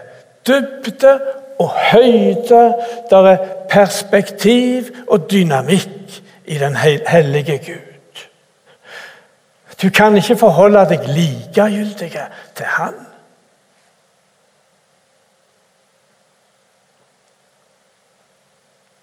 dybde 0.47 1.21
og 1.59 1.71
høyde, 1.93 2.75
der 3.11 3.27
er 3.27 3.37
perspektiv 3.71 4.85
og 5.09 5.31
dynamikk 5.31 6.23
i 6.45 6.59
den 6.59 6.77
hellige 7.09 7.59
Gud. 7.59 8.25
Du 9.83 9.91
kan 9.91 10.17
ikke 10.17 10.37
forholde 10.37 10.85
deg 10.89 11.09
likegyldig 11.09 12.13
til 12.57 12.67
Han. 12.67 12.95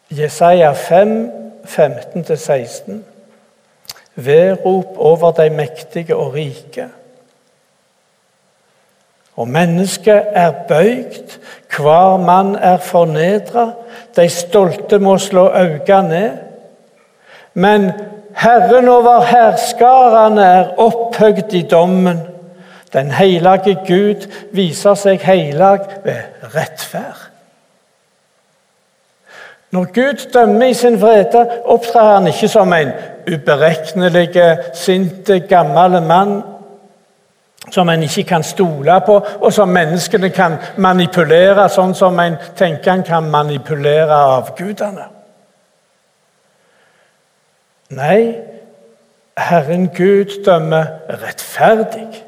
Jesaja 0.09 0.71
5 0.71 1.37
15-16. 1.67 2.91
Vedrop 4.15 4.97
over 4.97 5.31
de 5.31 5.50
mektige 5.50 6.15
og 6.15 6.33
rike. 6.33 6.88
Og 9.38 9.47
mennesket 9.47 10.24
er 10.25 10.51
bøygd, 10.67 11.38
hver 11.77 12.17
mann 12.17 12.55
er 12.55 12.77
fornedra. 12.77 13.71
De 14.15 14.29
stolte 14.29 15.00
må 15.00 15.17
slå 15.17 15.50
øynene 15.53 16.09
ned. 16.09 16.31
Men 17.53 17.91
Herren 18.36 18.88
over 18.88 19.21
herskarene 19.21 20.41
er 20.41 20.74
opphøgd 20.77 21.53
i 21.53 21.62
dommen. 21.62 22.19
Den 22.93 23.12
hellige 23.12 23.77
Gud 23.88 24.27
viser 24.53 24.93
seg 24.93 25.21
heilag 25.25 25.79
ved 26.03 26.47
rettferd. 26.55 27.26
Når 29.71 29.86
Gud 29.93 30.29
dømmer 30.33 30.65
i 30.65 30.74
sin 30.74 31.01
vrede, 31.01 31.47
opptrer 31.65 32.13
han 32.13 32.27
ikke 32.27 32.47
som 32.47 32.74
en 32.74 32.91
uberegnelig, 33.27 34.29
sint, 34.74 35.31
gammel 35.50 36.01
mann 36.01 36.38
som 37.71 37.89
en 37.89 38.03
ikke 38.03 38.24
kan 38.24 38.43
stole 38.43 39.01
på, 39.05 39.17
og 39.41 39.53
som 39.53 39.69
menneskene 39.69 40.29
kan 40.29 40.57
manipulere, 40.77 41.67
sånn 41.69 41.95
som 41.95 42.19
en 42.19 42.38
tenker 42.55 42.93
en 42.93 43.03
kan 43.03 43.27
manipulere 43.31 44.21
avgudene. 44.38 45.09
Nei, 47.97 48.21
Herren 49.38 49.89
Gud 49.95 50.39
dømmer 50.45 50.88
rettferdig, 51.21 52.24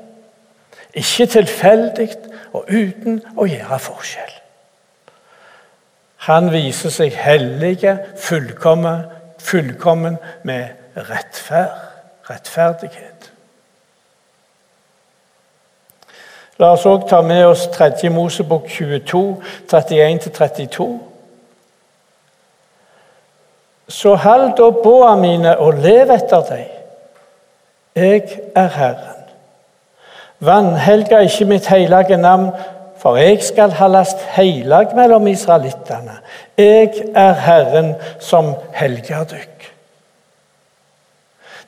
ikke 0.93 1.29
tilfeldig 1.39 2.10
og 2.53 2.67
uten 2.67 3.22
å 3.38 3.48
gjøre 3.48 3.79
forskjell. 3.79 4.38
Han 6.28 6.52
viser 6.52 6.92
seg 6.92 7.16
hellige, 7.16 7.98
fullkommen, 8.20 9.06
fullkommen 9.40 10.18
med 10.44 10.68
rettferd, 10.96 11.78
rettferdighet. 12.30 13.30
La 16.60 16.74
oss 16.76 16.84
òg 16.90 17.06
ta 17.08 17.22
med 17.24 17.46
oss 17.48 17.70
3. 17.72 18.10
Mosebok 18.12 18.68
22, 18.68 19.22
31-32. 19.72 20.88
Så 23.88 24.16
hold 24.16 24.52
da 24.58 24.68
båa 24.84 25.14
mine 25.16 25.56
og 25.58 25.80
lev 25.80 26.12
etter 26.14 26.44
deg. 26.50 26.76
Jeg 27.96 28.26
er 28.56 28.68
Herren. 28.76 29.24
Vanhelga 30.40 31.24
ikke 31.26 31.48
mitt 31.48 31.68
hellige 31.68 32.18
navn, 32.18 32.52
for 33.00 33.18
jeg 33.18 33.44
skal 33.44 33.72
holdes 33.72 34.12
heilag 34.36 34.96
mellom 34.96 35.27
israelittene. 35.27 36.20
Jeg 36.58 36.91
er 37.15 37.34
Herren 37.34 37.94
som 38.20 38.53
helger 38.75 39.24
dykk. 39.24 39.70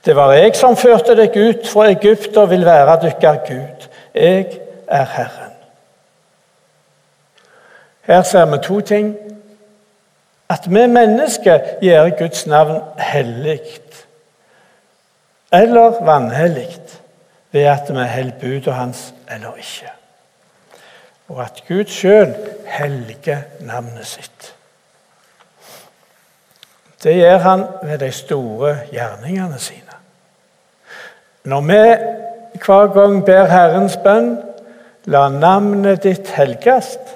Det 0.06 0.16
var 0.16 0.34
jeg 0.34 0.56
som 0.58 0.76
førte 0.76 1.16
deg 1.16 1.36
ut 1.38 1.68
fra 1.70 1.88
Egypt 1.92 2.38
og 2.38 2.50
vil 2.50 2.66
være 2.66 2.98
dykker 3.04 3.38
Gud. 3.48 3.88
Jeg 4.16 4.60
er 4.88 5.06
Herren. 5.06 5.54
Her 8.02 8.24
ser 8.24 8.46
vi 8.46 8.58
to 8.64 8.80
ting. 8.82 9.16
At 10.50 10.66
vi 10.68 10.88
mennesker 10.88 11.60
gjør 11.82 12.10
Guds 12.20 12.48
navn 12.48 12.82
hellig 13.00 13.62
eller 15.52 16.04
vanhellig 16.06 16.80
ved 17.52 17.62
at 17.62 17.90
vi 17.90 17.96
holder 17.96 18.32
budet 18.42 18.74
hans 18.74 19.14
eller 19.32 19.56
ikke. 19.56 20.01
Og 21.32 21.40
at 21.44 21.64
Gud 21.68 21.88
sjøl 21.88 22.34
helliger 22.68 23.46
navnet 23.64 24.08
sitt. 24.08 24.50
Det 27.04 27.16
gjør 27.16 27.38
han 27.38 27.64
ved 27.84 27.98
de 27.98 28.12
store 28.12 28.76
gjerningene 28.92 29.60
sine. 29.60 29.96
Når 31.44 31.62
vi 31.62 31.80
hver 32.66 32.92
gang 32.94 33.26
ber 33.26 33.48
Herrens 33.50 33.98
bønn, 34.04 34.36
la 35.06 35.30
navnet 35.30 36.04
ditt 36.04 36.30
helgast, 36.36 37.16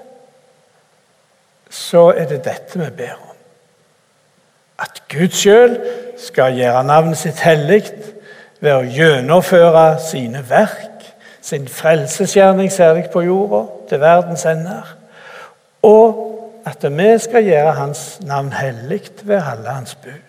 så 1.70 2.08
er 2.16 2.26
det 2.32 2.46
dette 2.48 2.80
vi 2.80 2.90
ber 2.98 3.14
om. 3.20 3.36
At 4.80 5.04
Gud 5.12 5.36
sjøl 5.36 5.78
skal 6.18 6.56
gjøre 6.56 6.84
navnet 6.88 7.20
sitt 7.20 7.44
hellig 7.44 7.84
ved 8.64 8.72
å 8.74 8.84
gjennomføre 8.88 9.88
sine 10.02 10.42
verk, 10.50 11.04
sin 11.42 11.68
frelsesgjerning 11.70 12.72
særlig 12.74 13.10
på 13.14 13.22
jorda, 13.28 13.66
til 13.90 14.02
verdens 14.02 14.46
ender. 14.46 14.96
Og 15.86 16.22
at 16.66 16.86
vi 16.98 17.10
skal 17.20 17.44
gjøre 17.46 17.74
Hans 17.78 18.20
navn 18.26 18.54
hellig 18.54 19.02
ved 19.24 19.36
alle 19.36 19.70
Hans 19.70 19.96
bud. 19.96 20.22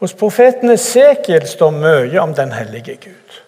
Hos 0.00 0.14
profeten 0.14 0.70
Esekiel 0.70 1.46
står 1.48 1.70
mye 1.76 2.20
om 2.20 2.34
den 2.34 2.52
hellige 2.52 2.96
Gud. 2.96 3.40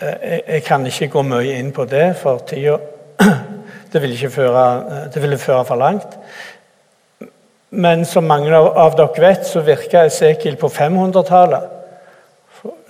Eh, 0.00 0.40
jeg 0.48 0.62
kan 0.62 0.86
ikke 0.86 1.08
gå 1.08 1.22
mye 1.26 1.56
inn 1.58 1.72
på 1.74 1.84
det 1.84 2.12
for 2.16 2.38
tida. 2.46 2.78
Det 3.92 4.02
ville, 4.02 4.30
føre, 4.30 5.08
det 5.14 5.40
føre 5.40 5.64
for 5.64 5.76
langt. 5.80 6.18
Men 7.70 8.04
som 8.04 8.24
mange 8.28 8.52
av 8.52 8.96
dere 8.98 9.22
vet, 9.22 9.46
så 9.48 9.62
virka 9.64 10.02
Esekiel 10.04 10.58
på 10.60 10.68
500-tallet. 10.68 11.77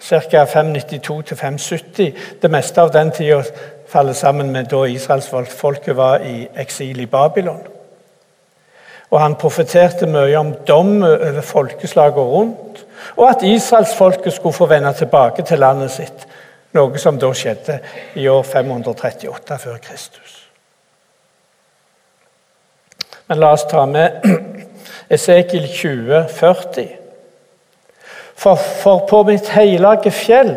Ca. 0.01 0.45
592-570. 0.45 2.13
Det 2.43 2.51
meste 2.51 2.83
av 2.83 2.93
den 2.93 3.11
tida 3.11 3.43
faller 3.89 4.13
sammen 4.13 4.53
med 4.53 4.69
da 4.71 4.85
israelsfolket 4.87 5.97
var 5.97 6.25
i 6.25 6.49
eksil 6.57 7.01
i 7.01 7.07
Babylon. 7.07 7.61
Og 9.11 9.21
han 9.21 9.39
profeterte 9.41 10.07
mye 10.07 10.37
om 10.37 10.53
dom 10.69 11.03
over 11.03 11.41
folkeslagene 11.41 12.25
rundt, 12.33 12.85
og 13.17 13.29
at 13.31 13.43
israelsfolket 13.43 14.33
skulle 14.33 14.57
få 14.57 14.67
vende 14.67 14.93
tilbake 14.93 15.43
til 15.43 15.59
landet 15.59 15.91
sitt, 15.91 16.27
noe 16.77 16.99
som 17.01 17.19
da 17.19 17.33
skjedde 17.33 17.79
i 18.21 18.29
år 18.29 18.43
538 18.45 19.59
før 19.59 19.79
Kristus. 19.83 20.35
Men 23.29 23.41
la 23.41 23.53
oss 23.53 23.65
ta 23.69 23.85
med 23.89 24.25
Esekiel 25.17 25.69
20, 25.69 26.25
40. 26.29 26.98
For, 28.39 28.55
for 28.55 29.07
på 29.11 29.23
mitt 29.27 29.49
hellige 29.51 30.13
fjell, 30.15 30.53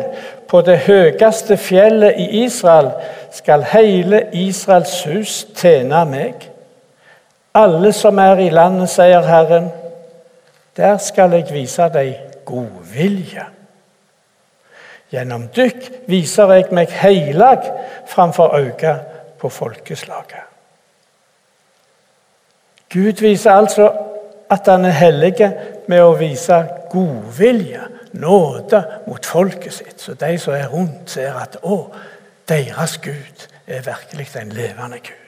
på 0.48 0.60
det 0.62 0.78
høyeste 0.86 1.56
fjellet 1.58 2.18
i 2.20 2.44
Israel, 2.44 2.92
skal 3.32 3.64
hele 3.72 4.26
Israels 4.38 5.00
hus 5.08 5.40
tjene 5.56 6.04
meg. 6.06 6.44
Alle 7.58 7.90
som 7.92 8.20
er 8.22 8.38
i 8.44 8.50
landet, 8.54 8.90
sier 8.92 9.26
Herren, 9.26 9.70
der 10.76 11.00
skal 11.02 11.34
jeg 11.36 11.50
vise 11.52 11.88
deg 11.92 12.14
godvilje. 12.48 13.48
Gjennom 15.12 15.48
dykk 15.52 15.90
viser 16.08 16.54
jeg 16.54 16.70
meg 16.72 16.92
heilag 17.02 17.66
framfor 18.08 18.54
øynene 18.56 18.94
på 19.40 19.50
folkeslaget. 19.52 20.46
Gud 22.92 23.20
viser 23.20 23.52
altså 23.52 23.90
at 24.52 24.68
han 24.68 24.84
er 24.84 24.96
hellig 24.96 25.34
med 25.88 26.02
å 26.04 26.12
vise 26.18 26.58
godvilje, 26.92 27.88
nåde, 28.12 28.82
mot 29.06 29.26
folket 29.26 29.72
sitt. 29.72 29.96
Så 30.00 30.14
de 30.20 30.36
som 30.38 30.54
er 30.54 30.68
rundt, 30.68 31.08
ser 31.10 31.32
at 31.40 31.56
å, 31.64 31.86
deres 32.48 32.98
Gud 33.00 33.48
er 33.66 33.84
virkelig 33.86 34.28
en 34.36 34.52
levende 34.52 35.00
Gud. 35.00 35.18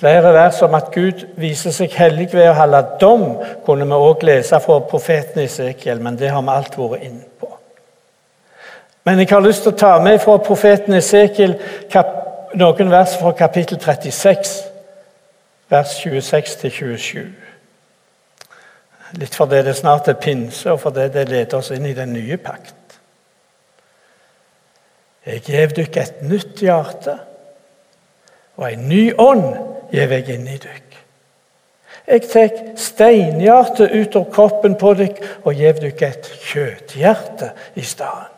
Flere 0.00 0.32
vers 0.32 0.62
om 0.62 0.74
at 0.78 0.88
Gud 0.94 1.26
viser 1.36 1.74
seg 1.76 1.92
hellig 1.98 2.30
ved 2.32 2.48
å 2.48 2.56
holde 2.56 2.80
dom, 3.02 3.24
kunne 3.66 3.84
vi 3.84 3.98
også 3.98 4.28
lese 4.30 4.60
fra 4.64 4.78
profeten 4.88 5.42
Esekiel, 5.44 6.00
men 6.00 6.16
det 6.16 6.30
har 6.32 6.40
vi 6.46 6.54
alt 6.54 6.78
vært 6.78 7.04
inne 7.04 7.26
på. 7.40 7.50
Men 9.04 9.20
jeg 9.20 9.28
har 9.32 9.44
lyst 9.44 9.66
til 9.66 9.74
å 9.74 9.80
ta 9.80 9.92
med 10.00 10.20
fra 10.22 10.38
profeten 10.44 10.96
Esekiel 10.96 11.58
noen 12.54 12.90
vers 12.90 13.16
fra 13.20 13.34
kapittel 13.36 13.80
36, 13.82 14.69
vers 15.70 15.94
26-27. 16.02 17.24
Litt 19.18 19.34
fordi 19.34 19.62
det 19.66 19.74
snart 19.78 20.08
er 20.08 20.18
pinse, 20.22 20.70
og 20.70 20.80
fordi 20.84 21.08
det 21.14 21.28
leder 21.30 21.58
oss 21.58 21.72
inn 21.74 21.86
i 21.86 21.96
den 21.96 22.12
nye 22.14 22.38
pakt. 22.38 22.76
Jeg 25.26 25.42
gjev 25.46 25.74
dykk 25.76 25.98
et 26.00 26.22
nytt 26.24 26.62
hjerte 26.64 27.18
og 28.60 28.66
en 28.68 28.88
ny 28.88 29.10
ånd 29.20 29.44
gjev 29.92 30.14
jeg 30.16 30.34
inn 30.34 30.48
i 30.48 30.58
dykk. 30.60 30.96
Jeg 32.10 32.26
tek 32.26 32.58
steinhjertet 32.80 33.92
ut 33.94 34.16
av 34.18 34.26
kroppen 34.34 34.74
på 34.80 34.94
dykk 34.98 35.20
og 35.44 35.54
gjev 35.54 35.80
dykk 35.84 36.04
et 36.08 36.30
kjøthjerte 36.48 37.52
i 37.78 37.84
stedet. 37.86 38.29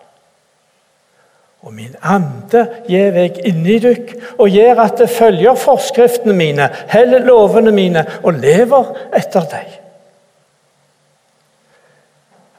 Og 1.62 1.74
min 1.74 1.94
ande 2.02 2.64
gjev 2.88 3.16
jeg 3.20 3.44
inni 3.46 3.76
dykk 3.82 4.08
og 4.38 4.48
gjør 4.50 4.80
at 4.82 4.96
det 4.98 5.10
følger 5.10 5.54
forskriftene 5.54 6.34
mine, 6.34 6.66
heller 6.90 7.22
lovene 7.22 7.70
mine 7.74 8.02
og 8.22 8.40
lever 8.42 8.90
etter 9.14 9.46
deg. 9.52 9.78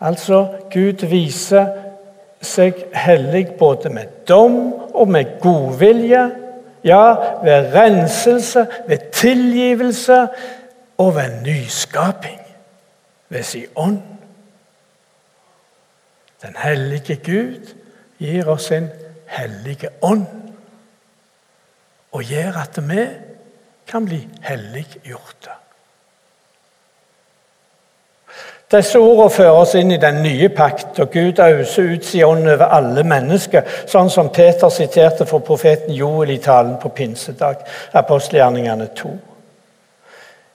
Altså, 0.03 0.45
Gud 0.71 1.03
viser 1.07 1.67
seg 2.43 2.79
hellig 2.95 3.53
både 3.59 3.91
med 3.91 4.23
dom 4.27 4.57
og 4.93 5.11
med 5.11 5.37
godvilje 5.43 6.23
ja, 6.83 7.03
ved 7.43 7.71
renselse, 7.75 8.65
ved 8.87 9.11
tilgivelse 9.15 10.27
og 10.97 11.15
ved 11.15 11.41
nyskaping. 11.43 12.39
Ved 13.29 13.43
sin 13.43 13.65
ånd. 13.75 14.01
Den 16.43 16.55
hellige 16.63 17.15
Gud 17.15 17.82
gir 18.21 18.49
oss 18.49 18.71
en 18.71 18.89
hellige 19.33 19.89
ånd 20.01 20.25
og 22.13 22.23
gjør 22.23 22.61
at 22.61 22.77
vi 22.89 23.05
kan 23.89 24.05
bli 24.05 24.21
helliggjorte. 24.45 25.57
Disse 28.73 28.97
ordene 28.97 29.29
fører 29.29 29.59
oss 29.61 29.75
inn 29.77 29.91
i 29.93 29.99
den 30.01 30.23
nye 30.23 30.47
pakt, 30.49 30.97
og 30.99 31.11
Gud 31.13 31.41
auser 31.43 31.91
ut 31.93 32.05
sin 32.05 32.25
ånd 32.25 32.47
over 32.49 32.71
alle 32.73 33.03
mennesker, 33.05 33.67
sånn 33.89 34.09
som 34.09 34.31
Peter 34.33 34.71
siterte 34.73 35.27
for 35.29 35.45
profeten 35.45 35.93
Joel 35.93 36.33
i 36.33 36.39
talen 36.41 36.79
på 36.81 36.89
pinsedag, 36.89 37.61
apostelgjerningene 37.93 38.89
2. 38.97 39.11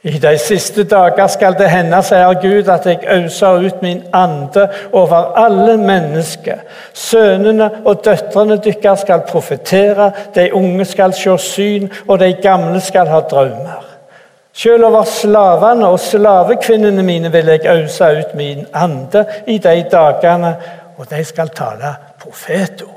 I 0.03 0.19
de 0.19 0.39
siste 0.39 0.85
dager 0.85 1.27
skal 1.27 1.57
det 1.59 1.71
hende, 1.73 1.99
sier 2.07 2.37
Gud, 2.39 2.69
at 2.71 2.85
jeg 2.87 3.01
auser 3.11 3.65
ut 3.67 3.81
min 3.83 4.05
ande 4.15 4.69
over 4.93 5.33
alle 5.37 5.75
mennesker. 5.77 6.61
Sønnene 6.95 7.67
og 7.85 8.05
døtrene 8.05 8.61
deres 8.63 9.01
skal 9.03 9.25
profetere, 9.27 10.13
de 10.35 10.53
unge 10.55 10.85
skal 10.85 11.13
se 11.19 11.35
syn, 11.43 11.89
og 12.07 12.21
de 12.21 12.33
gamle 12.43 12.81
skal 12.81 13.11
ha 13.11 13.21
drømmer. 13.21 13.85
Selv 14.53 14.85
over 14.85 15.03
slavene 15.05 15.87
og 15.87 16.01
slavekvinnene 16.01 17.03
mine 17.03 17.33
vil 17.33 17.47
jeg 17.47 17.67
ause 17.67 18.11
ut 18.21 18.35
min 18.35 18.67
ande 18.75 19.25
i 19.47 19.59
de 19.59 19.83
dagene, 19.91 20.55
og 20.99 21.11
de 21.11 21.25
skal 21.25 21.49
tale 21.49 21.95
profetord. 22.23 22.95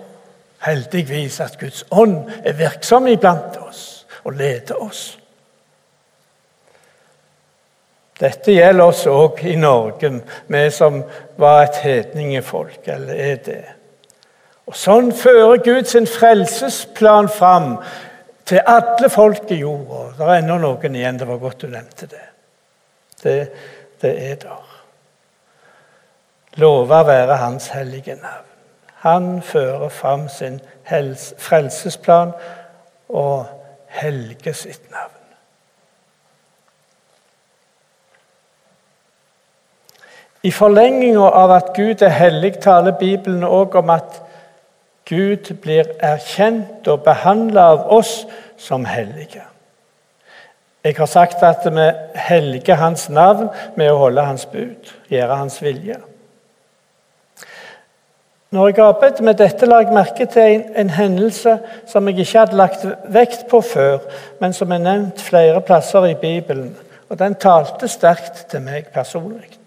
Heldigvis 0.66 1.40
at 1.40 1.58
Guds 1.60 1.84
ånd 1.92 2.30
er 2.46 2.54
virksom 2.54 3.08
iblant 3.08 3.58
oss 3.68 4.06
og 4.24 4.38
leder 4.38 4.78
oss. 4.82 5.21
Dette 8.22 8.54
gjelder 8.54 8.86
oss 8.86 9.06
òg 9.10 9.40
i 9.50 9.56
Norge, 9.58 10.12
vi 10.48 10.64
som 10.74 11.02
var 11.42 11.64
et 11.64 11.80
hedningefolk, 11.82 12.84
eller 12.86 13.18
er 13.18 13.40
det. 13.46 13.62
Og 14.70 14.78
Sånn 14.78 15.10
fører 15.18 15.64
Gud 15.66 15.90
sin 15.90 16.06
frelsesplan 16.08 17.30
fram 17.34 17.74
til 18.46 18.62
alle 18.68 19.10
folk 19.10 19.50
i 19.52 19.62
jorda. 19.64 20.04
Det 20.18 20.28
er 20.28 20.42
ennå 20.42 20.60
noen 20.62 20.96
igjen. 20.96 21.18
Det 21.20 21.28
var 21.28 21.42
godt 21.42 21.66
du 21.66 21.72
nevnte 21.72 22.08
det. 22.12 22.28
Det, 23.24 23.36
det 24.02 24.12
er 24.30 24.38
der. 24.46 24.70
Lova 26.62 27.02
være 27.08 27.40
Hans 27.42 27.70
hellige 27.74 28.16
navn. 28.22 28.48
Han 29.02 29.42
fører 29.42 29.90
fram 29.90 30.28
sin 30.30 30.60
frelsesplan 30.86 32.36
og 33.10 33.46
helge 33.88 34.54
sitt 34.54 34.92
navn. 34.92 35.21
I 40.44 40.52
forlenginga 40.52 41.30
av 41.38 41.52
at 41.54 41.74
Gud 41.76 42.02
er 42.02 42.14
hellig, 42.18 42.56
taler 42.64 42.98
Bibelen 42.98 43.44
òg 43.46 43.76
om 43.78 43.92
at 43.94 44.22
Gud 45.10 45.52
blir 45.62 45.90
erkjent 46.02 46.88
og 46.90 47.04
behandla 47.06 47.68
av 47.76 47.90
oss 47.94 48.24
som 48.58 48.86
hellige. 48.86 49.44
Jeg 50.82 50.96
har 50.98 51.06
sagt 51.06 51.44
at 51.46 51.66
vi 51.66 51.90
helliger 52.18 52.80
Hans 52.82 53.10
navn 53.10 53.52
med 53.78 53.92
å 53.92 54.00
holde 54.02 54.26
Hans 54.26 54.48
bud, 54.50 54.90
gjøre 55.14 55.38
Hans 55.44 55.60
vilje. 55.62 56.00
Når 58.52 58.68
jeg 58.68 58.82
arbeidet 58.84 59.24
med 59.24 59.38
dette, 59.40 59.70
la 59.70 59.84
jeg 59.84 59.94
merke 59.96 60.26
til 60.26 60.42
en, 60.42 60.64
en, 60.76 60.90
hendelse 60.90 61.54
som 61.88 62.10
jeg 62.10 62.20
ikke 62.20 62.40
hadde 62.40 62.58
lagt 62.60 62.84
vekt 63.14 63.46
på 63.52 63.62
før, 63.62 64.02
men 64.42 64.58
som 64.58 64.74
er 64.74 64.82
nevnt 64.84 65.22
flere 65.24 65.62
plasser 65.62 66.10
i 66.10 66.18
Bibelen. 66.20 66.74
Og 67.08 67.20
den 67.20 67.38
talte 67.40 67.88
sterkt 67.88 68.48
til 68.52 68.66
meg 68.66 68.90
personlig. 68.92 69.61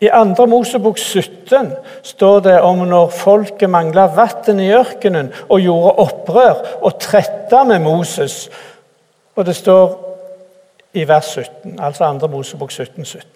I 0.00 0.08
2. 0.08 0.46
Mosebok 0.46 0.98
17 0.98 1.72
står 2.02 2.40
det 2.44 2.56
om 2.60 2.82
når 2.88 3.14
folket 3.16 3.70
mangla 3.70 4.06
vann 4.12 4.60
i 4.60 4.68
ørkenen 4.76 5.30
og 5.48 5.62
gjorde 5.64 5.94
opprør 6.04 6.60
og 6.82 6.98
tretta 7.00 7.62
med 7.64 7.80
Moses. 7.80 8.50
Og 9.36 9.46
det 9.46 9.56
står 9.56 9.94
i 10.92 11.08
vers 11.08 11.32
17, 11.32 11.78
altså 11.80 12.12
2. 12.20 12.28
Mosebok 12.28 12.70
17, 12.70 13.04
17. 13.04 13.30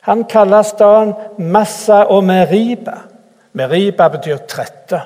Han 0.00 0.24
kaller 0.24 0.62
staden 0.62 1.14
Massa 1.38 2.04
og 2.08 2.24
Meriba. 2.24 3.02
Meriba 3.52 4.08
betyr 4.08 4.38
trette. 4.48 5.00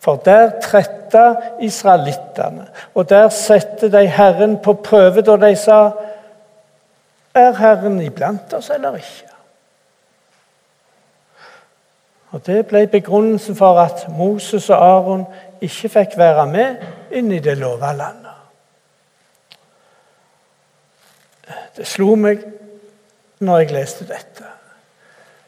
For 0.00 0.16
der 0.24 0.50
tretta 0.62 1.34
israelittene, 1.60 2.66
og 2.94 3.10
der 3.10 3.28
satte 3.28 3.92
de 3.92 4.06
Herren 4.06 4.56
på 4.58 4.72
prøve 4.72 5.22
da 5.22 5.36
de 5.36 5.56
sa 5.56 5.90
Er 7.34 7.58
Herren 7.58 8.00
iblant 8.00 8.52
oss 8.54 8.70
eller 8.70 8.96
ikke? 8.96 9.30
Og 12.30 12.46
Det 12.46 12.66
ble 12.66 12.86
begrunnelsen 12.86 13.56
for 13.56 13.80
at 13.80 14.08
Moses 14.08 14.70
og 14.70 14.84
Aron 14.86 15.24
ikke 15.60 15.88
fikk 15.88 16.18
være 16.18 16.46
med 16.46 16.76
inn 17.10 17.32
i 17.32 17.38
det 17.42 17.56
lova 17.58 17.92
landet. 17.92 18.26
Det 21.76 21.86
slo 21.86 22.14
meg 22.14 22.44
når 23.40 23.58
jeg 23.58 23.72
leste 23.74 24.06
dette. 24.06 24.46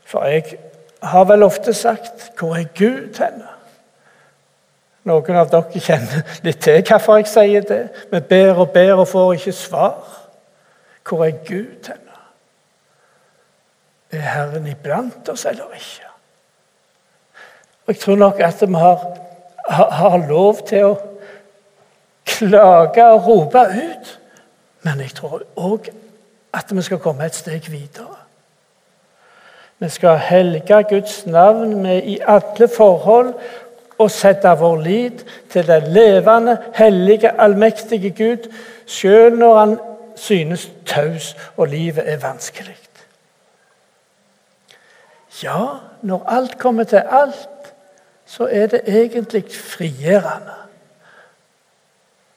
For 0.05 0.27
jeg 0.27 0.59
har 1.03 1.25
vel 1.25 1.43
ofte 1.43 1.75
sagt 1.75 2.33
'Hvor 2.39 2.57
er 2.57 2.65
Gud 2.79 3.19
henne?' 3.19 3.49
Noen 5.05 5.37
av 5.37 5.51
dere 5.51 5.81
kjenner 5.81 6.23
litt 6.43 6.61
til 6.63 6.83
hvorfor 6.83 7.17
jeg 7.17 7.27
sier 7.27 7.61
det. 7.61 7.89
Vi 8.11 8.21
ber 8.21 8.55
og 8.55 8.71
ber 8.71 8.93
og 8.95 9.09
får 9.09 9.33
ikke 9.33 9.53
svar. 9.53 10.22
Hvor 11.09 11.25
er 11.25 11.31
Gud 11.31 11.89
henne? 11.89 12.19
Er 14.13 14.21
Herren 14.21 14.67
iblant 14.67 15.29
oss 15.29 15.45
eller 15.45 15.73
ikke? 15.75 16.09
Og 17.87 17.95
Jeg 17.95 17.99
tror 17.99 18.17
nok 18.17 18.41
at 18.41 18.61
vi 18.61 18.75
har, 18.75 19.19
har, 19.69 20.17
lov 20.29 20.67
til 20.67 20.85
å 20.85 20.99
klage 22.25 23.05
og 23.05 23.27
rope 23.27 23.59
ut. 23.59 24.19
Men 24.83 25.01
jeg 25.01 25.15
tror 25.19 25.43
òg 25.57 25.91
at 26.55 26.71
vi 26.77 26.83
skal 26.83 27.01
komme 27.03 27.27
et 27.27 27.35
steg 27.35 27.71
videre. 27.71 28.21
Vi 29.79 29.89
skal 29.89 30.19
helge 30.19 30.85
Guds 30.89 31.27
navn 31.27 31.83
med 31.83 32.05
i 32.07 32.21
alle 32.23 32.69
forhold 32.77 33.33
og 33.99 34.11
sette 34.11 34.51
vår 34.59 34.77
lit 34.83 35.25
til 35.51 35.67
den 35.67 35.89
levende, 35.95 36.57
hellige, 36.75 37.33
allmektige 37.41 38.11
Gud, 38.11 38.47
selv 38.87 39.39
når 39.39 39.59
han 39.59 39.79
synes 40.17 40.71
taus 40.87 41.37
og 41.57 41.67
livet 41.69 42.13
er 42.13 42.17
vanskelig. 42.17 42.77
Ja, 45.43 45.67
når 46.03 46.25
alt 46.29 46.59
kommer 46.59 46.85
til 46.85 47.03
alt, 47.11 47.75
så 48.27 48.49
er 48.51 48.67
det 48.67 48.83
egentlig 48.87 49.45
frigjørende 49.55 50.59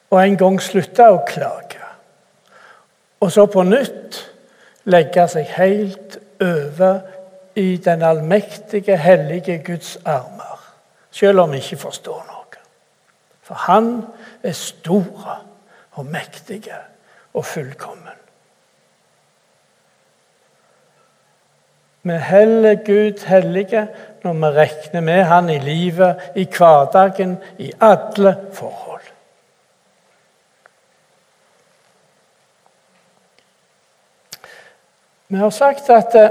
å 0.09 0.19
en 0.21 0.37
gang 0.37 0.61
slutte 0.61 1.07
å 1.11 1.21
klage. 1.27 1.81
Og 3.19 3.31
så 3.31 3.45
på 3.51 3.63
nytt 3.67 4.19
legge 4.91 5.27
seg 5.31 5.49
helt 5.57 6.17
over 6.43 7.01
i 7.55 7.77
den 7.77 8.03
allmektige, 8.03 8.97
hellige 8.97 9.57
Guds 9.65 9.97
armer. 10.05 10.59
Selv 11.11 11.45
om 11.45 11.51
vi 11.55 11.61
ikke 11.63 11.85
forstår 11.87 12.25
noe. 12.27 12.59
For 13.45 13.67
han 13.67 13.89
er 14.43 14.57
stor 14.57 15.39
og 15.95 16.05
mektig 16.05 16.65
og 17.35 17.45
fullkommen. 17.45 18.15
Vi 22.05 22.11
heller 22.11 22.75
Gud 22.75 23.25
hellige 23.27 23.87
når 24.23 24.33
vi 24.33 24.57
regner 24.59 25.01
med 25.01 25.23
Han 25.23 25.49
i 25.49 25.59
livet, 25.59 26.21
i 26.35 26.47
hverdagen, 26.57 27.37
i 27.57 27.71
alle 27.81 28.37
forhold. 28.53 29.01
Vi 35.27 35.37
har 35.37 35.49
sagt 35.49 35.89
at 35.89 36.15
eh, 36.15 36.29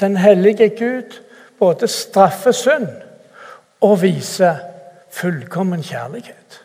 den 0.00 0.16
hellige 0.16 0.68
Gud 0.68 1.22
både 1.58 1.88
straffer 1.88 2.52
synd 2.52 2.88
og 3.80 4.02
viser 4.02 4.56
fullkommen 5.10 5.82
kjærlighet. 5.82 6.61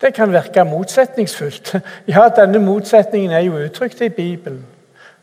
Det 0.00 0.14
kan 0.14 0.32
virke 0.32 0.64
motsetningsfullt. 0.64 1.76
Ja, 2.08 2.28
denne 2.28 2.58
motsetningen 2.58 3.30
er 3.30 3.40
jo 3.40 3.58
uttrykt 3.58 4.00
i 4.00 4.08
Bibelen. 4.08 4.66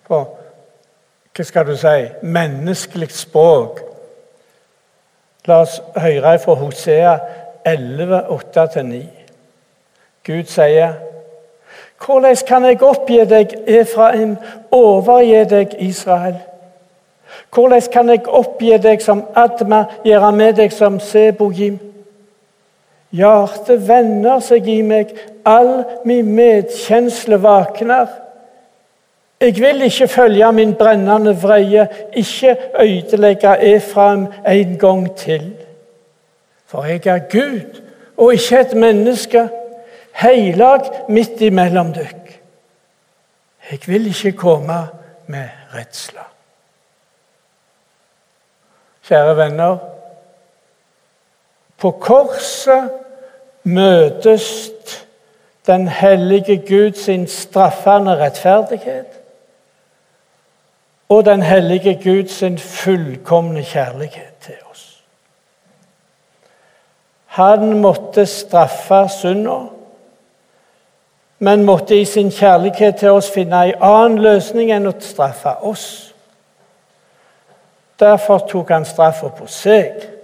På 0.08 0.38
hva 1.38 1.44
skal 1.46 1.68
du 1.68 1.76
si 1.78 2.08
menneskelig 2.22 3.12
språk. 3.14 3.82
La 5.46 5.62
oss 5.62 5.82
høre 5.96 6.40
fra 6.40 6.54
Hosea 6.54 7.18
11, 7.66 8.22
8-9. 8.30 9.04
Gud 10.26 10.50
sier 10.50 10.96
hvordan 12.06 12.36
kan 12.48 12.66
jeg 12.66 12.82
oppgi 12.84 13.24
deg, 13.26 13.54
Efraim, 13.68 14.36
overgi 14.72 15.44
deg, 15.50 15.74
Israel? 15.80 16.36
Hvordan 17.54 17.82
kan 17.94 18.10
jeg 18.10 18.28
oppgi 18.28 18.78
deg 18.78 19.02
som 19.02 19.24
Adma, 19.36 19.84
gjøre 20.06 20.32
med 20.32 20.54
deg 20.54 20.74
som 20.74 21.00
Sebojim? 21.00 21.80
Hjertet 23.16 23.88
vender 23.88 24.42
seg 24.44 24.68
i 24.68 24.82
meg, 24.84 25.14
all 25.48 25.86
min 26.06 26.34
medkjensle 26.36 27.40
vakner. 27.44 28.10
Jeg 29.42 29.56
vil 29.62 29.82
ikke 29.86 30.08
følge 30.08 30.52
min 30.52 30.74
brennende 30.76 31.36
vreie, 31.42 31.88
ikke 32.14 32.58
ødelegge 32.82 33.58
Efraim 33.76 34.28
en 34.48 34.78
gang 34.80 35.16
til. 35.16 35.54
For 36.68 36.84
jeg 36.84 37.06
er 37.06 37.20
Gud 37.32 37.82
og 38.18 38.34
ikke 38.34 38.60
et 38.60 38.74
menneske 38.74 39.50
heilag 40.22 40.90
midt 41.10 41.42
imellom 41.42 41.94
dykk. 41.94 42.40
Jeg 43.72 43.80
vil 43.88 44.08
ikke 44.08 44.32
komme 44.32 44.80
med 45.28 45.50
redsler. 45.76 46.28
Kjære 49.08 49.38
venner. 49.38 49.78
På 51.78 51.92
korset 51.92 52.90
møtes 53.64 54.72
den 55.68 55.88
hellige 55.88 56.58
Gud 56.58 56.94
sin 56.94 57.28
straffende 57.28 58.16
rettferdighet 58.18 59.06
og 61.10 61.26
den 61.26 61.42
hellige 61.42 62.00
Gud 62.04 62.28
sin 62.28 62.58
fullkomne 62.58 63.64
kjærlighet 63.64 64.34
til 64.42 64.56
oss. 64.72 65.04
Han 67.26 67.80
måtte 67.80 68.26
straffe 68.26 69.10
synda 69.10 69.60
men 71.40 71.64
måtte 71.64 72.00
i 72.02 72.06
sin 72.06 72.32
kjærlighet 72.32 72.96
til 72.96 73.10
oss 73.10 73.32
finne 73.32 73.66
en 73.66 73.82
annen 73.82 74.22
løsning 74.22 74.72
enn 74.74 74.90
å 74.90 74.94
straffe 75.00 75.54
oss. 75.70 75.88
Derfor 78.00 78.42
tok 78.50 78.74
han 78.74 78.86
straffa 78.86 79.30
på 79.38 79.46
seg 79.50 80.17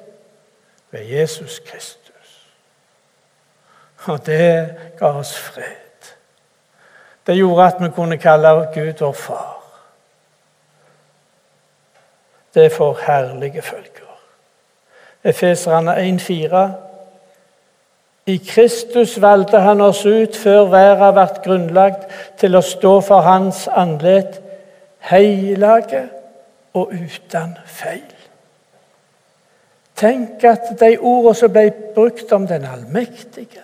ved 0.93 1.05
Jesus 1.09 1.59
Kristus. 1.59 2.47
Og 4.05 4.25
det 4.25 4.75
ga 4.99 5.05
oss 5.05 5.33
fred. 5.37 6.13
Det 7.27 7.35
gjorde 7.37 7.65
at 7.65 7.79
vi 7.79 7.89
kunne 7.89 8.17
kalle 8.17 8.67
Gud 8.73 8.99
vår 8.99 9.13
far. 9.13 9.63
Det 12.53 12.71
får 12.71 12.99
herlige 13.07 13.61
følger. 13.61 14.19
Efeserne 15.23 15.95
1,4 15.95 16.57
i 18.25 18.37
Kristus 18.37 19.21
valgte 19.21 19.59
han 19.59 19.81
oss 19.81 20.05
ut 20.05 20.37
før 20.37 20.69
verden 20.71 21.15
ble 21.15 21.27
grunnlagt, 21.43 22.05
til 22.39 22.55
å 22.55 22.61
stå 22.63 22.99
for 23.03 23.25
hans 23.25 23.65
andlet, 23.67 24.39
hellige 24.99 26.05
og 26.73 26.93
uten 26.93 27.57
feil. 27.65 28.12
Tenk 30.03 30.43
at 30.43 30.73
de 30.79 30.97
ordene 30.99 31.35
som 31.37 31.51
ble 31.53 31.69
brukt 31.95 32.31
om 32.35 32.47
den 32.47 32.65
allmektige, 32.67 33.63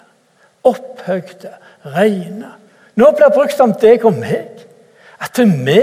opphøgde, 0.64 1.52
rene 1.84 2.54
Nå 3.00 3.12
blir 3.16 3.32
brukt 3.32 3.60
om 3.64 3.74
deg 3.80 4.04
og 4.06 4.18
meg. 4.20 4.66
At 5.24 5.38
vi 5.40 5.80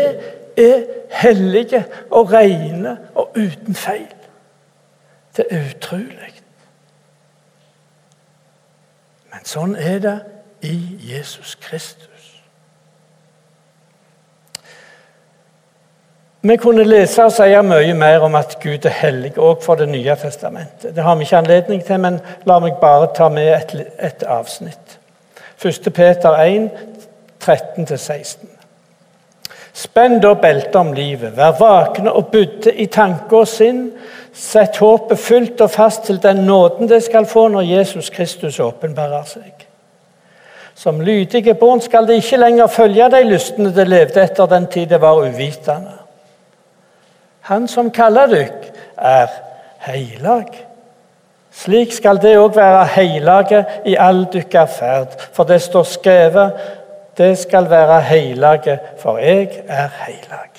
er 0.57 0.83
hellige 1.17 1.85
og 2.11 2.33
rene 2.33 2.97
og 3.15 3.37
uten 3.37 3.75
feil. 3.75 4.11
Det 5.37 5.47
er 5.51 5.71
utrolig. 5.71 6.33
Men 9.33 9.49
sånn 9.49 9.77
er 9.77 9.99
det 10.05 10.17
i 10.65 10.77
Jesus 11.13 11.55
Kristus. 11.61 12.16
Vi 16.43 16.57
kunne 16.57 16.85
lese 16.85 17.25
og 17.25 17.33
si 17.33 17.47
mye 17.63 17.95
mer 17.95 18.25
om 18.27 18.35
at 18.39 18.59
Gud 18.63 18.85
er 18.87 18.95
hellig, 19.01 19.33
òg 19.39 19.63
for 19.65 19.75
Det 19.75 19.89
nye 19.89 20.17
testamentet. 20.17 20.95
Det 20.95 21.03
har 21.03 21.17
vi 21.17 21.25
ikke 21.25 21.37
anledning 21.37 21.85
til, 21.85 22.01
men 22.01 22.21
la 22.47 22.59
meg 22.59 22.77
bare 22.81 23.09
ta 23.15 23.29
med 23.29 23.49
et, 23.55 23.87
et 23.99 24.23
avsnitt. 24.23 24.99
1. 25.65 25.93
Peter 25.93 26.37
1, 26.37 26.71
13-16. 27.43 28.57
Spenn 29.77 30.21
da 30.21 30.33
beltet 30.41 30.77
om 30.77 30.93
livet, 30.97 31.35
vær 31.37 31.57
vakne 31.59 32.13
og 32.13 32.31
budde 32.33 32.73
i 32.73 32.87
tanke 32.87 33.37
og 33.37 33.49
sinn. 33.49 33.91
Sett 34.33 34.77
håpet 34.81 35.21
fullt 35.21 35.61
og 35.61 35.71
fast 35.71 36.07
til 36.09 36.21
den 36.23 36.45
nåden 36.49 36.89
det 36.89 37.03
skal 37.05 37.27
få 37.27 37.49
når 37.49 37.69
Jesus 37.69 38.11
Kristus 38.11 38.61
åpenbarer 38.61 39.25
seg. 39.29 39.67
Som 40.77 41.01
lydige 41.01 41.55
barn 41.55 41.81
skal 41.81 42.09
det 42.09 42.21
ikke 42.21 42.41
lenger 42.41 42.73
følge 42.73 43.09
de 43.13 43.23
lystne 43.25 43.73
det 43.73 43.89
levde 43.89 44.25
etter 44.25 44.49
den 44.49 44.67
tid 44.73 44.91
det 44.93 45.01
var 45.01 45.21
uvitende. 45.25 46.06
Han 47.47 47.69
som 47.69 47.91
kaller 47.95 48.31
dykk, 48.31 48.71
er 48.97 49.31
heilag. 49.87 50.49
Slik 51.57 51.93
skal 51.95 52.19
det 52.21 52.35
òg 52.37 52.57
være 52.57 52.85
heilage 52.97 53.63
i 53.87 53.95
all 53.97 54.25
dykkar 54.33 54.67
ferd, 54.67 55.15
for 55.33 55.49
det 55.49 55.63
står 55.63 55.87
skrevet 55.89 56.67
det 57.17 57.39
skal 57.39 57.71
være 57.71 58.01
heilage, 58.01 58.79
for 58.99 59.19
jeg 59.19 59.63
er 59.69 59.89
heilag. 60.05 60.51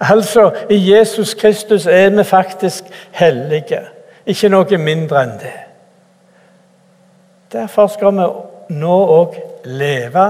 Altså, 0.00 0.50
i 0.70 0.78
Jesus 0.92 1.34
Kristus 1.34 1.86
er 1.86 2.10
vi 2.10 2.24
faktisk 2.24 2.84
hellige, 3.12 3.80
ikke 4.26 4.48
noe 4.52 4.78
mindre 4.78 5.24
enn 5.26 5.34
det. 5.40 5.56
Derfor 7.52 7.88
skal 7.90 8.14
vi 8.14 8.28
nå 8.78 8.98
òg 9.16 9.40
leve 9.64 10.28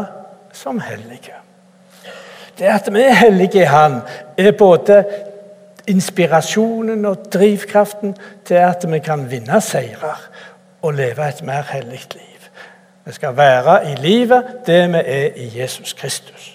som 0.57 0.81
hellige. 0.81 1.38
Det 2.59 2.65
at 2.65 2.89
vi 2.93 3.03
er 3.03 3.15
hellige 3.15 3.63
i 3.63 3.65
Han, 3.65 4.01
er 4.39 4.53
både 4.53 5.05
inspirasjonen 5.87 7.05
og 7.05 7.33
drivkraften 7.33 8.17
til 8.45 8.55
at 8.55 8.85
vi 8.93 8.99
kan 8.99 9.31
vinne 9.31 9.61
seirer 9.61 10.31
og 10.83 10.95
leve 10.95 11.29
et 11.29 11.43
mer 11.43 11.63
hellig 11.73 12.01
liv. 12.15 12.49
Vi 13.05 13.13
skal 13.13 13.37
være 13.37 13.93
i 13.93 13.95
livet 13.95 14.45
det 14.67 14.89
vi 14.89 15.03
er 15.05 15.31
i 15.37 15.61
Jesus 15.61 15.93
Kristus. 15.93 16.55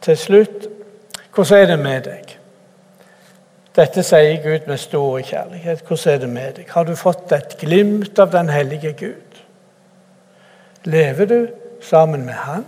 Til 0.00 0.16
slutt 0.16 0.66
hvordan 1.34 1.62
er 1.62 1.66
det 1.66 1.78
med 1.78 2.00
deg? 2.02 2.30
Dette 3.76 4.02
sier 4.02 4.40
Gud 4.42 4.66
med 4.66 4.80
stor 4.82 5.20
kjærlighet. 5.22 5.84
Hvordan 5.86 6.14
er 6.14 6.18
det 6.18 6.28
med 6.28 6.52
deg? 6.56 6.64
Har 6.72 6.84
du 6.84 6.96
fått 6.98 7.32
et 7.32 7.54
glimt 7.60 8.18
av 8.18 8.32
den 8.32 8.48
hellige 8.50 8.92
Gud? 8.98 9.27
Lever 10.84 11.24
du 11.26 11.48
sammen 11.80 12.24
med 12.26 12.34
Han? 12.34 12.66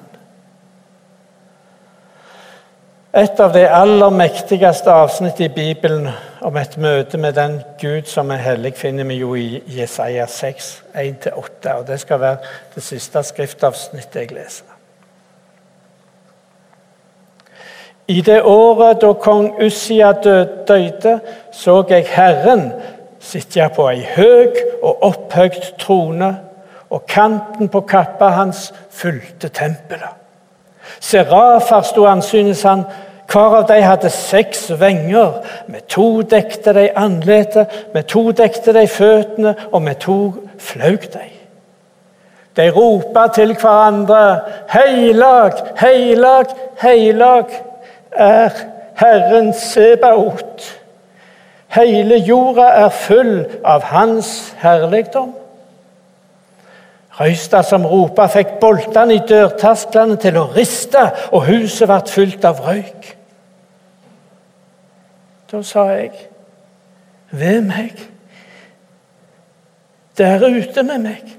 Et 3.14 3.40
av 3.40 3.52
de 3.52 3.64
aller 3.66 4.10
mektigste 4.14 4.92
avsnitt 4.92 5.40
i 5.40 5.48
Bibelen 5.48 6.08
om 6.46 6.56
et 6.56 6.76
møte 6.78 7.18
med 7.18 7.34
den 7.34 7.56
Gud 7.80 8.06
som 8.06 8.30
er 8.30 8.38
hellig, 8.38 8.76
finner 8.78 9.04
vi 9.04 9.16
jo 9.18 9.32
i 9.34 9.62
Jesaja 9.66 10.28
6, 10.30 10.68
1-8. 10.94 11.72
og 11.74 11.86
Det 11.88 11.98
skal 12.00 12.20
være 12.20 12.36
det 12.74 12.82
siste 12.86 13.22
skriftavsnittet 13.22 14.20
jeg 14.20 14.30
leser. 14.32 14.76
I 18.06 18.20
det 18.20 18.42
året 18.42 19.02
da 19.02 19.12
kong 19.12 19.52
Ussia 19.62 20.12
døde, 20.12 21.18
så 21.52 21.84
jeg 21.90 22.06
Herren 22.10 22.72
sitte 23.20 23.68
på 23.74 23.88
ei 23.90 24.06
høg 24.16 24.56
og 24.82 25.02
opphøgt 25.02 25.74
trone 25.78 26.30
og 26.90 27.06
kanten 27.06 27.68
på 27.68 27.80
kappa 27.80 28.32
hans 28.34 28.72
fulgte 28.90 29.48
tempelet. 29.48 30.16
Serafer 31.00 31.82
sto 31.86 32.04
ansynes 32.10 32.62
han. 32.62 32.84
Hver 33.30 33.56
av 33.60 33.66
de 33.68 33.78
hadde 33.82 34.10
seks 34.10 34.70
venger. 34.80 35.38
Med 35.70 35.86
to 35.88 36.22
dekte 36.22 36.74
de 36.74 36.88
andletet, 36.98 37.70
med 37.94 38.08
to 38.10 38.30
dekte 38.34 38.74
de 38.74 38.86
føttene, 38.90 39.54
og 39.72 39.82
med 39.82 40.00
to 40.02 40.34
flaug 40.58 41.06
de. 41.12 41.28
De 42.56 42.70
ropa 42.70 43.28
til 43.34 43.54
hverandre, 43.54 44.40
'Heilag, 44.68 45.52
heilag, 45.76 46.46
heilag 46.82 47.46
er 48.12 48.50
Herren 48.94 49.52
Sebaot.' 49.52 50.76
Hele 51.68 52.16
jorda 52.16 52.62
er 52.62 52.88
full 52.88 53.46
av 53.64 53.82
Hans 53.82 54.54
herligdom. 54.58 55.34
Røysta 57.20 57.60
som 57.66 57.84
ropa, 57.84 58.24
fikk 58.32 58.54
boltene 58.62 59.18
i 59.18 59.24
dørtersklene 59.28 60.16
til 60.20 60.38
å 60.40 60.46
riste, 60.54 61.02
og 61.36 61.44
huset 61.50 61.90
ble 61.90 61.98
fylt 62.08 62.46
av 62.48 62.62
røyk. 62.64 63.10
Da 65.50 65.60
sa 65.66 65.84
jeg, 65.92 66.14
ved 67.30 67.60
meg, 67.66 68.00
der 70.16 70.46
ute 70.48 70.84
med 70.86 71.04
meg. 71.04 71.36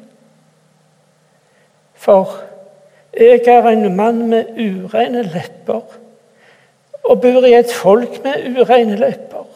For 2.02 2.38
jeg 3.18 3.42
er 3.50 3.68
en 3.72 3.96
mann 3.96 4.22
med 4.30 4.54
ureine 4.58 5.24
lepper 5.28 5.98
og 7.02 7.22
bor 7.22 7.46
i 7.46 7.56
et 7.58 7.74
folk 7.74 8.22
med 8.24 8.46
ureine 8.58 8.96
lepper. 8.98 9.48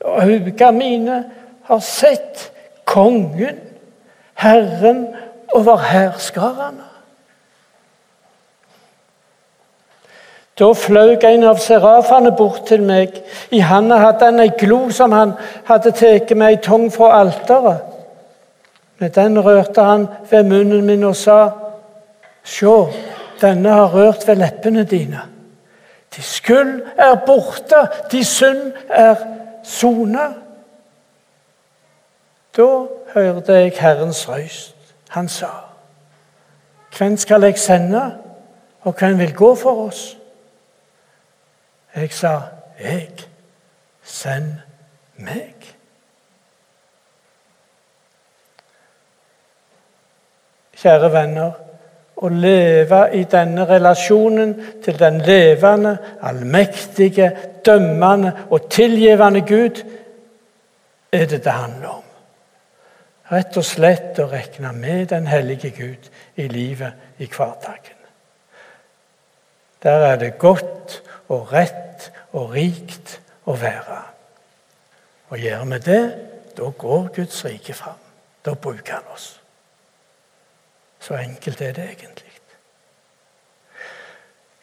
Og 0.00 0.22
øynene 0.22 0.70
mine 0.72 1.18
har 1.68 1.82
sett 1.84 2.46
kongen 2.88 3.58
Herren 4.40 5.08
over 5.52 5.76
hærskarene. 5.76 6.86
Da 10.58 10.68
fløy 10.76 11.16
en 11.24 11.44
av 11.48 11.60
serafene 11.60 12.32
bort 12.36 12.66
til 12.68 12.82
meg. 12.84 13.14
I 13.50 13.62
handa 13.64 13.96
hadde 14.02 14.28
han 14.28 14.42
ei 14.42 14.50
glo 14.60 14.90
som 14.92 15.12
han 15.16 15.32
hadde 15.68 15.92
tatt 15.96 16.34
med 16.36 16.46
ei 16.48 16.58
tong 16.60 16.90
fra 16.92 17.14
alteret. 17.20 17.86
Med 19.00 19.14
den 19.16 19.40
rørte 19.40 19.84
han 19.84 20.06
ved 20.30 20.44
munnen 20.44 20.84
min 20.84 21.04
og 21.08 21.16
sa, 21.16 21.38
Sjå, 22.44 22.90
denne 23.40 23.72
har 23.72 23.92
rørt 23.94 24.26
ved 24.28 24.40
leppene 24.40 24.84
dine. 24.84 25.20
De 26.16 26.22
skyld 26.22 26.80
er 26.96 27.20
borte, 27.26 27.86
de 28.12 28.24
synd 28.24 28.72
er 28.88 29.16
sona. 29.64 30.32
Da 32.56 32.86
hørte 33.14 33.52
jeg 33.52 33.72
Herrens 33.78 34.28
røyst. 34.28 34.76
Han 35.08 35.28
sa, 35.28 35.50
'Hvem 36.96 37.16
skal 37.16 37.42
jeg 37.42 37.58
sende, 37.58 38.18
og 38.80 38.92
hvem 38.98 39.18
vil 39.18 39.34
gå 39.34 39.54
for 39.54 39.86
oss?' 39.86 40.16
Jeg 41.96 42.12
sa, 42.12 42.40
'Jeg. 42.80 43.10
Send 44.02 44.54
meg.' 45.16 45.76
Kjære 50.76 51.12
venner, 51.12 51.52
å 52.16 52.28
leve 52.28 53.00
i 53.16 53.24
denne 53.24 53.64
relasjonen 53.68 54.54
til 54.84 54.98
den 54.98 55.20
levende, 55.20 55.98
allmektige, 56.22 57.32
dømmende 57.66 58.32
og 58.50 58.70
tilgivende 58.70 59.40
Gud 59.40 59.82
er 61.12 61.26
det 61.26 61.44
det 61.44 61.52
handler 61.52 61.88
om. 61.88 61.99
Rett 63.30 63.56
og 63.56 63.66
slett 63.66 64.18
å 64.18 64.26
regne 64.30 64.72
med 64.74 65.10
den 65.12 65.28
hellige 65.30 65.70
Gud 65.70 66.08
i 66.34 66.48
livet 66.50 67.20
i 67.22 67.28
hverdagen. 67.30 67.98
Der 69.82 70.06
er 70.10 70.16
det 70.20 70.38
godt 70.38 71.02
og 71.28 71.52
rett 71.52 72.10
og 72.32 72.50
rikt 72.56 73.20
å 73.46 73.54
være. 73.56 74.00
Og 75.30 75.38
gjør 75.38 75.64
vi 75.70 75.78
det, 75.86 76.02
da 76.58 76.72
går 76.78 77.12
Guds 77.14 77.44
rike 77.46 77.74
fram. 77.74 78.00
Da 78.44 78.54
bruker 78.54 78.98
han 78.98 79.14
oss. 79.14 79.30
Så 81.00 81.14
enkelt 81.14 81.60
er 81.60 81.72
det 81.72 81.84
egentlig. 81.84 82.30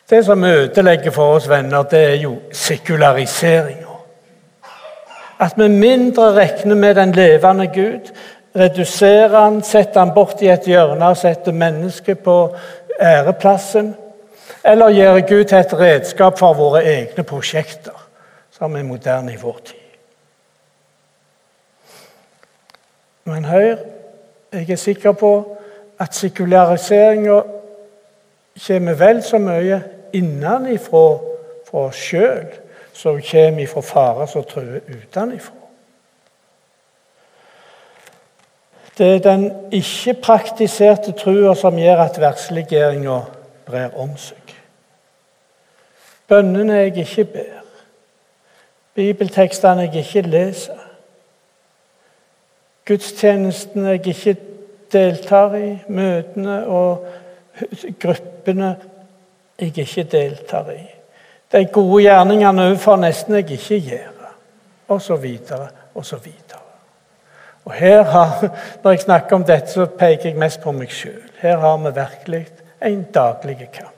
Det 0.09 0.25
som 0.25 0.43
ødelegger 0.43 1.11
for 1.11 1.35
oss 1.35 1.49
venner, 1.49 1.83
det 1.83 1.99
er 1.99 2.15
jo 2.15 2.37
sekulariseringa. 2.51 3.95
At 5.39 5.53
vi 5.57 5.67
mindre 5.67 6.31
regner 6.33 6.75
med 6.75 6.95
den 6.95 7.11
levende 7.11 7.67
Gud, 7.67 8.13
reduserer 8.57 9.35
han, 9.39 9.63
setter 9.63 9.99
han 9.99 10.13
bort 10.15 10.41
i 10.41 10.49
et 10.51 10.67
hjørne 10.67 11.11
og 11.11 11.17
setter 11.17 11.55
mennesket 11.55 12.19
på 12.25 12.37
æreplassen. 13.01 13.95
eller 14.63 14.89
gjøre 14.89 15.21
Gud 15.21 15.43
til 15.43 15.57
et 15.57 15.73
redskap 15.73 16.39
for 16.39 16.53
våre 16.53 16.83
egne 16.83 17.23
prosjekter, 17.23 18.07
som 18.51 18.75
er 18.75 18.83
moderne 18.83 19.33
i 19.33 19.37
vår 19.41 19.59
tid. 19.65 19.75
Men 23.23 23.45
hør, 23.45 23.75
jeg 24.53 24.69
er 24.69 24.75
sikker 24.75 25.11
på 25.11 25.57
at 25.99 26.15
sekulariseringa 26.15 27.41
kommer 28.67 28.93
vel 28.93 29.23
så 29.23 29.37
mye 29.37 29.81
innenfra 30.13 31.05
fra 31.67 31.85
oss 31.89 31.99
sjøl 32.09 32.47
som 32.93 33.21
kommer 33.21 33.67
fra 33.67 33.81
farer 33.81 34.31
som 34.31 34.43
truer 34.47 34.81
utenfra. 34.87 35.56
Det 38.97 39.15
er 39.15 39.19
den 39.19 39.51
ikke-praktiserte 39.71 41.11
trua 41.11 41.53
som 41.55 41.77
gjør 41.77 42.01
at 42.01 42.17
verdsliggjøringa 42.21 43.19
brer 43.67 43.93
om 43.99 44.15
seg. 44.17 44.55
Bønnene 46.27 46.79
jeg 46.81 46.97
ikke 46.97 47.25
ber, 47.35 47.61
bibeltekstene 48.97 49.85
jeg 49.85 50.01
ikke 50.01 50.25
leser, 50.25 50.81
gudstjenestene 52.87 53.95
jeg 53.95 54.07
ikke 54.07 54.35
deltar 54.91 55.55
i, 55.55 55.71
møtene 55.87 56.59
og 56.65 57.05
gruppene 58.01 58.75
jeg 59.59 59.77
ikke 59.77 60.03
deltar 60.11 60.71
i, 60.73 60.83
de 61.51 61.65
gode 61.71 62.03
gjerningene 62.03 62.69
overfor 62.71 62.97
nesten 62.99 63.39
jeg 63.39 63.51
ikke 63.59 63.79
gjør, 63.91 64.31
osv., 64.89 65.27
osv. 65.95 66.31
Og 67.67 67.73
her 67.73 68.03
har, 68.03 68.49
Når 68.83 68.91
jeg 68.91 68.99
snakker 68.99 69.35
om 69.35 69.43
dette, 69.43 69.71
så 69.71 69.85
peker 69.85 70.29
jeg 70.29 70.39
mest 70.39 70.61
på 70.63 70.71
meg 70.71 70.91
sjøl. 70.91 71.19
Her 71.41 71.57
har 71.59 71.77
vi 71.77 71.91
virkelig 71.99 72.45
en 72.81 73.03
daglig 73.13 73.57
kamp. 73.73 73.91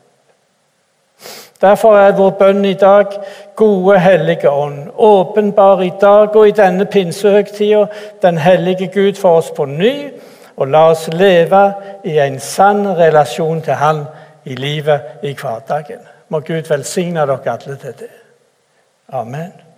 Derfor 1.61 1.97
er 1.97 2.15
vår 2.15 2.29
bønn 2.39 2.65
i 2.65 2.73
dag, 2.73 3.13
gode 3.55 3.99
hellige 3.99 4.49
ånd, 4.49 4.89
åpenbar 4.95 5.81
i 5.83 5.91
dag 6.01 6.35
og 6.35 6.47
i 6.47 6.55
denne 6.55 6.85
pinsehøgtida, 6.85 7.85
den 8.21 8.37
hellige 8.37 8.87
Gud 8.87 9.19
for 9.19 9.37
oss 9.43 9.51
på 9.51 9.65
ny, 9.65 9.93
og 10.57 10.67
la 10.67 10.87
oss 10.89 11.09
leve 11.11 11.63
i 12.03 12.17
en 12.23 12.39
sann 12.39 12.87
relasjon 12.97 13.61
til 13.61 13.73
Han 13.73 14.05
i 14.45 14.55
livet 14.55 15.19
i 15.23 15.35
hverdagen. 15.35 15.99
Må 16.29 16.39
Gud 16.39 16.69
velsigne 16.69 17.27
dere 17.27 17.57
alle 17.59 17.75
til 17.75 17.99
det. 17.99 18.13
Amen. 19.11 19.68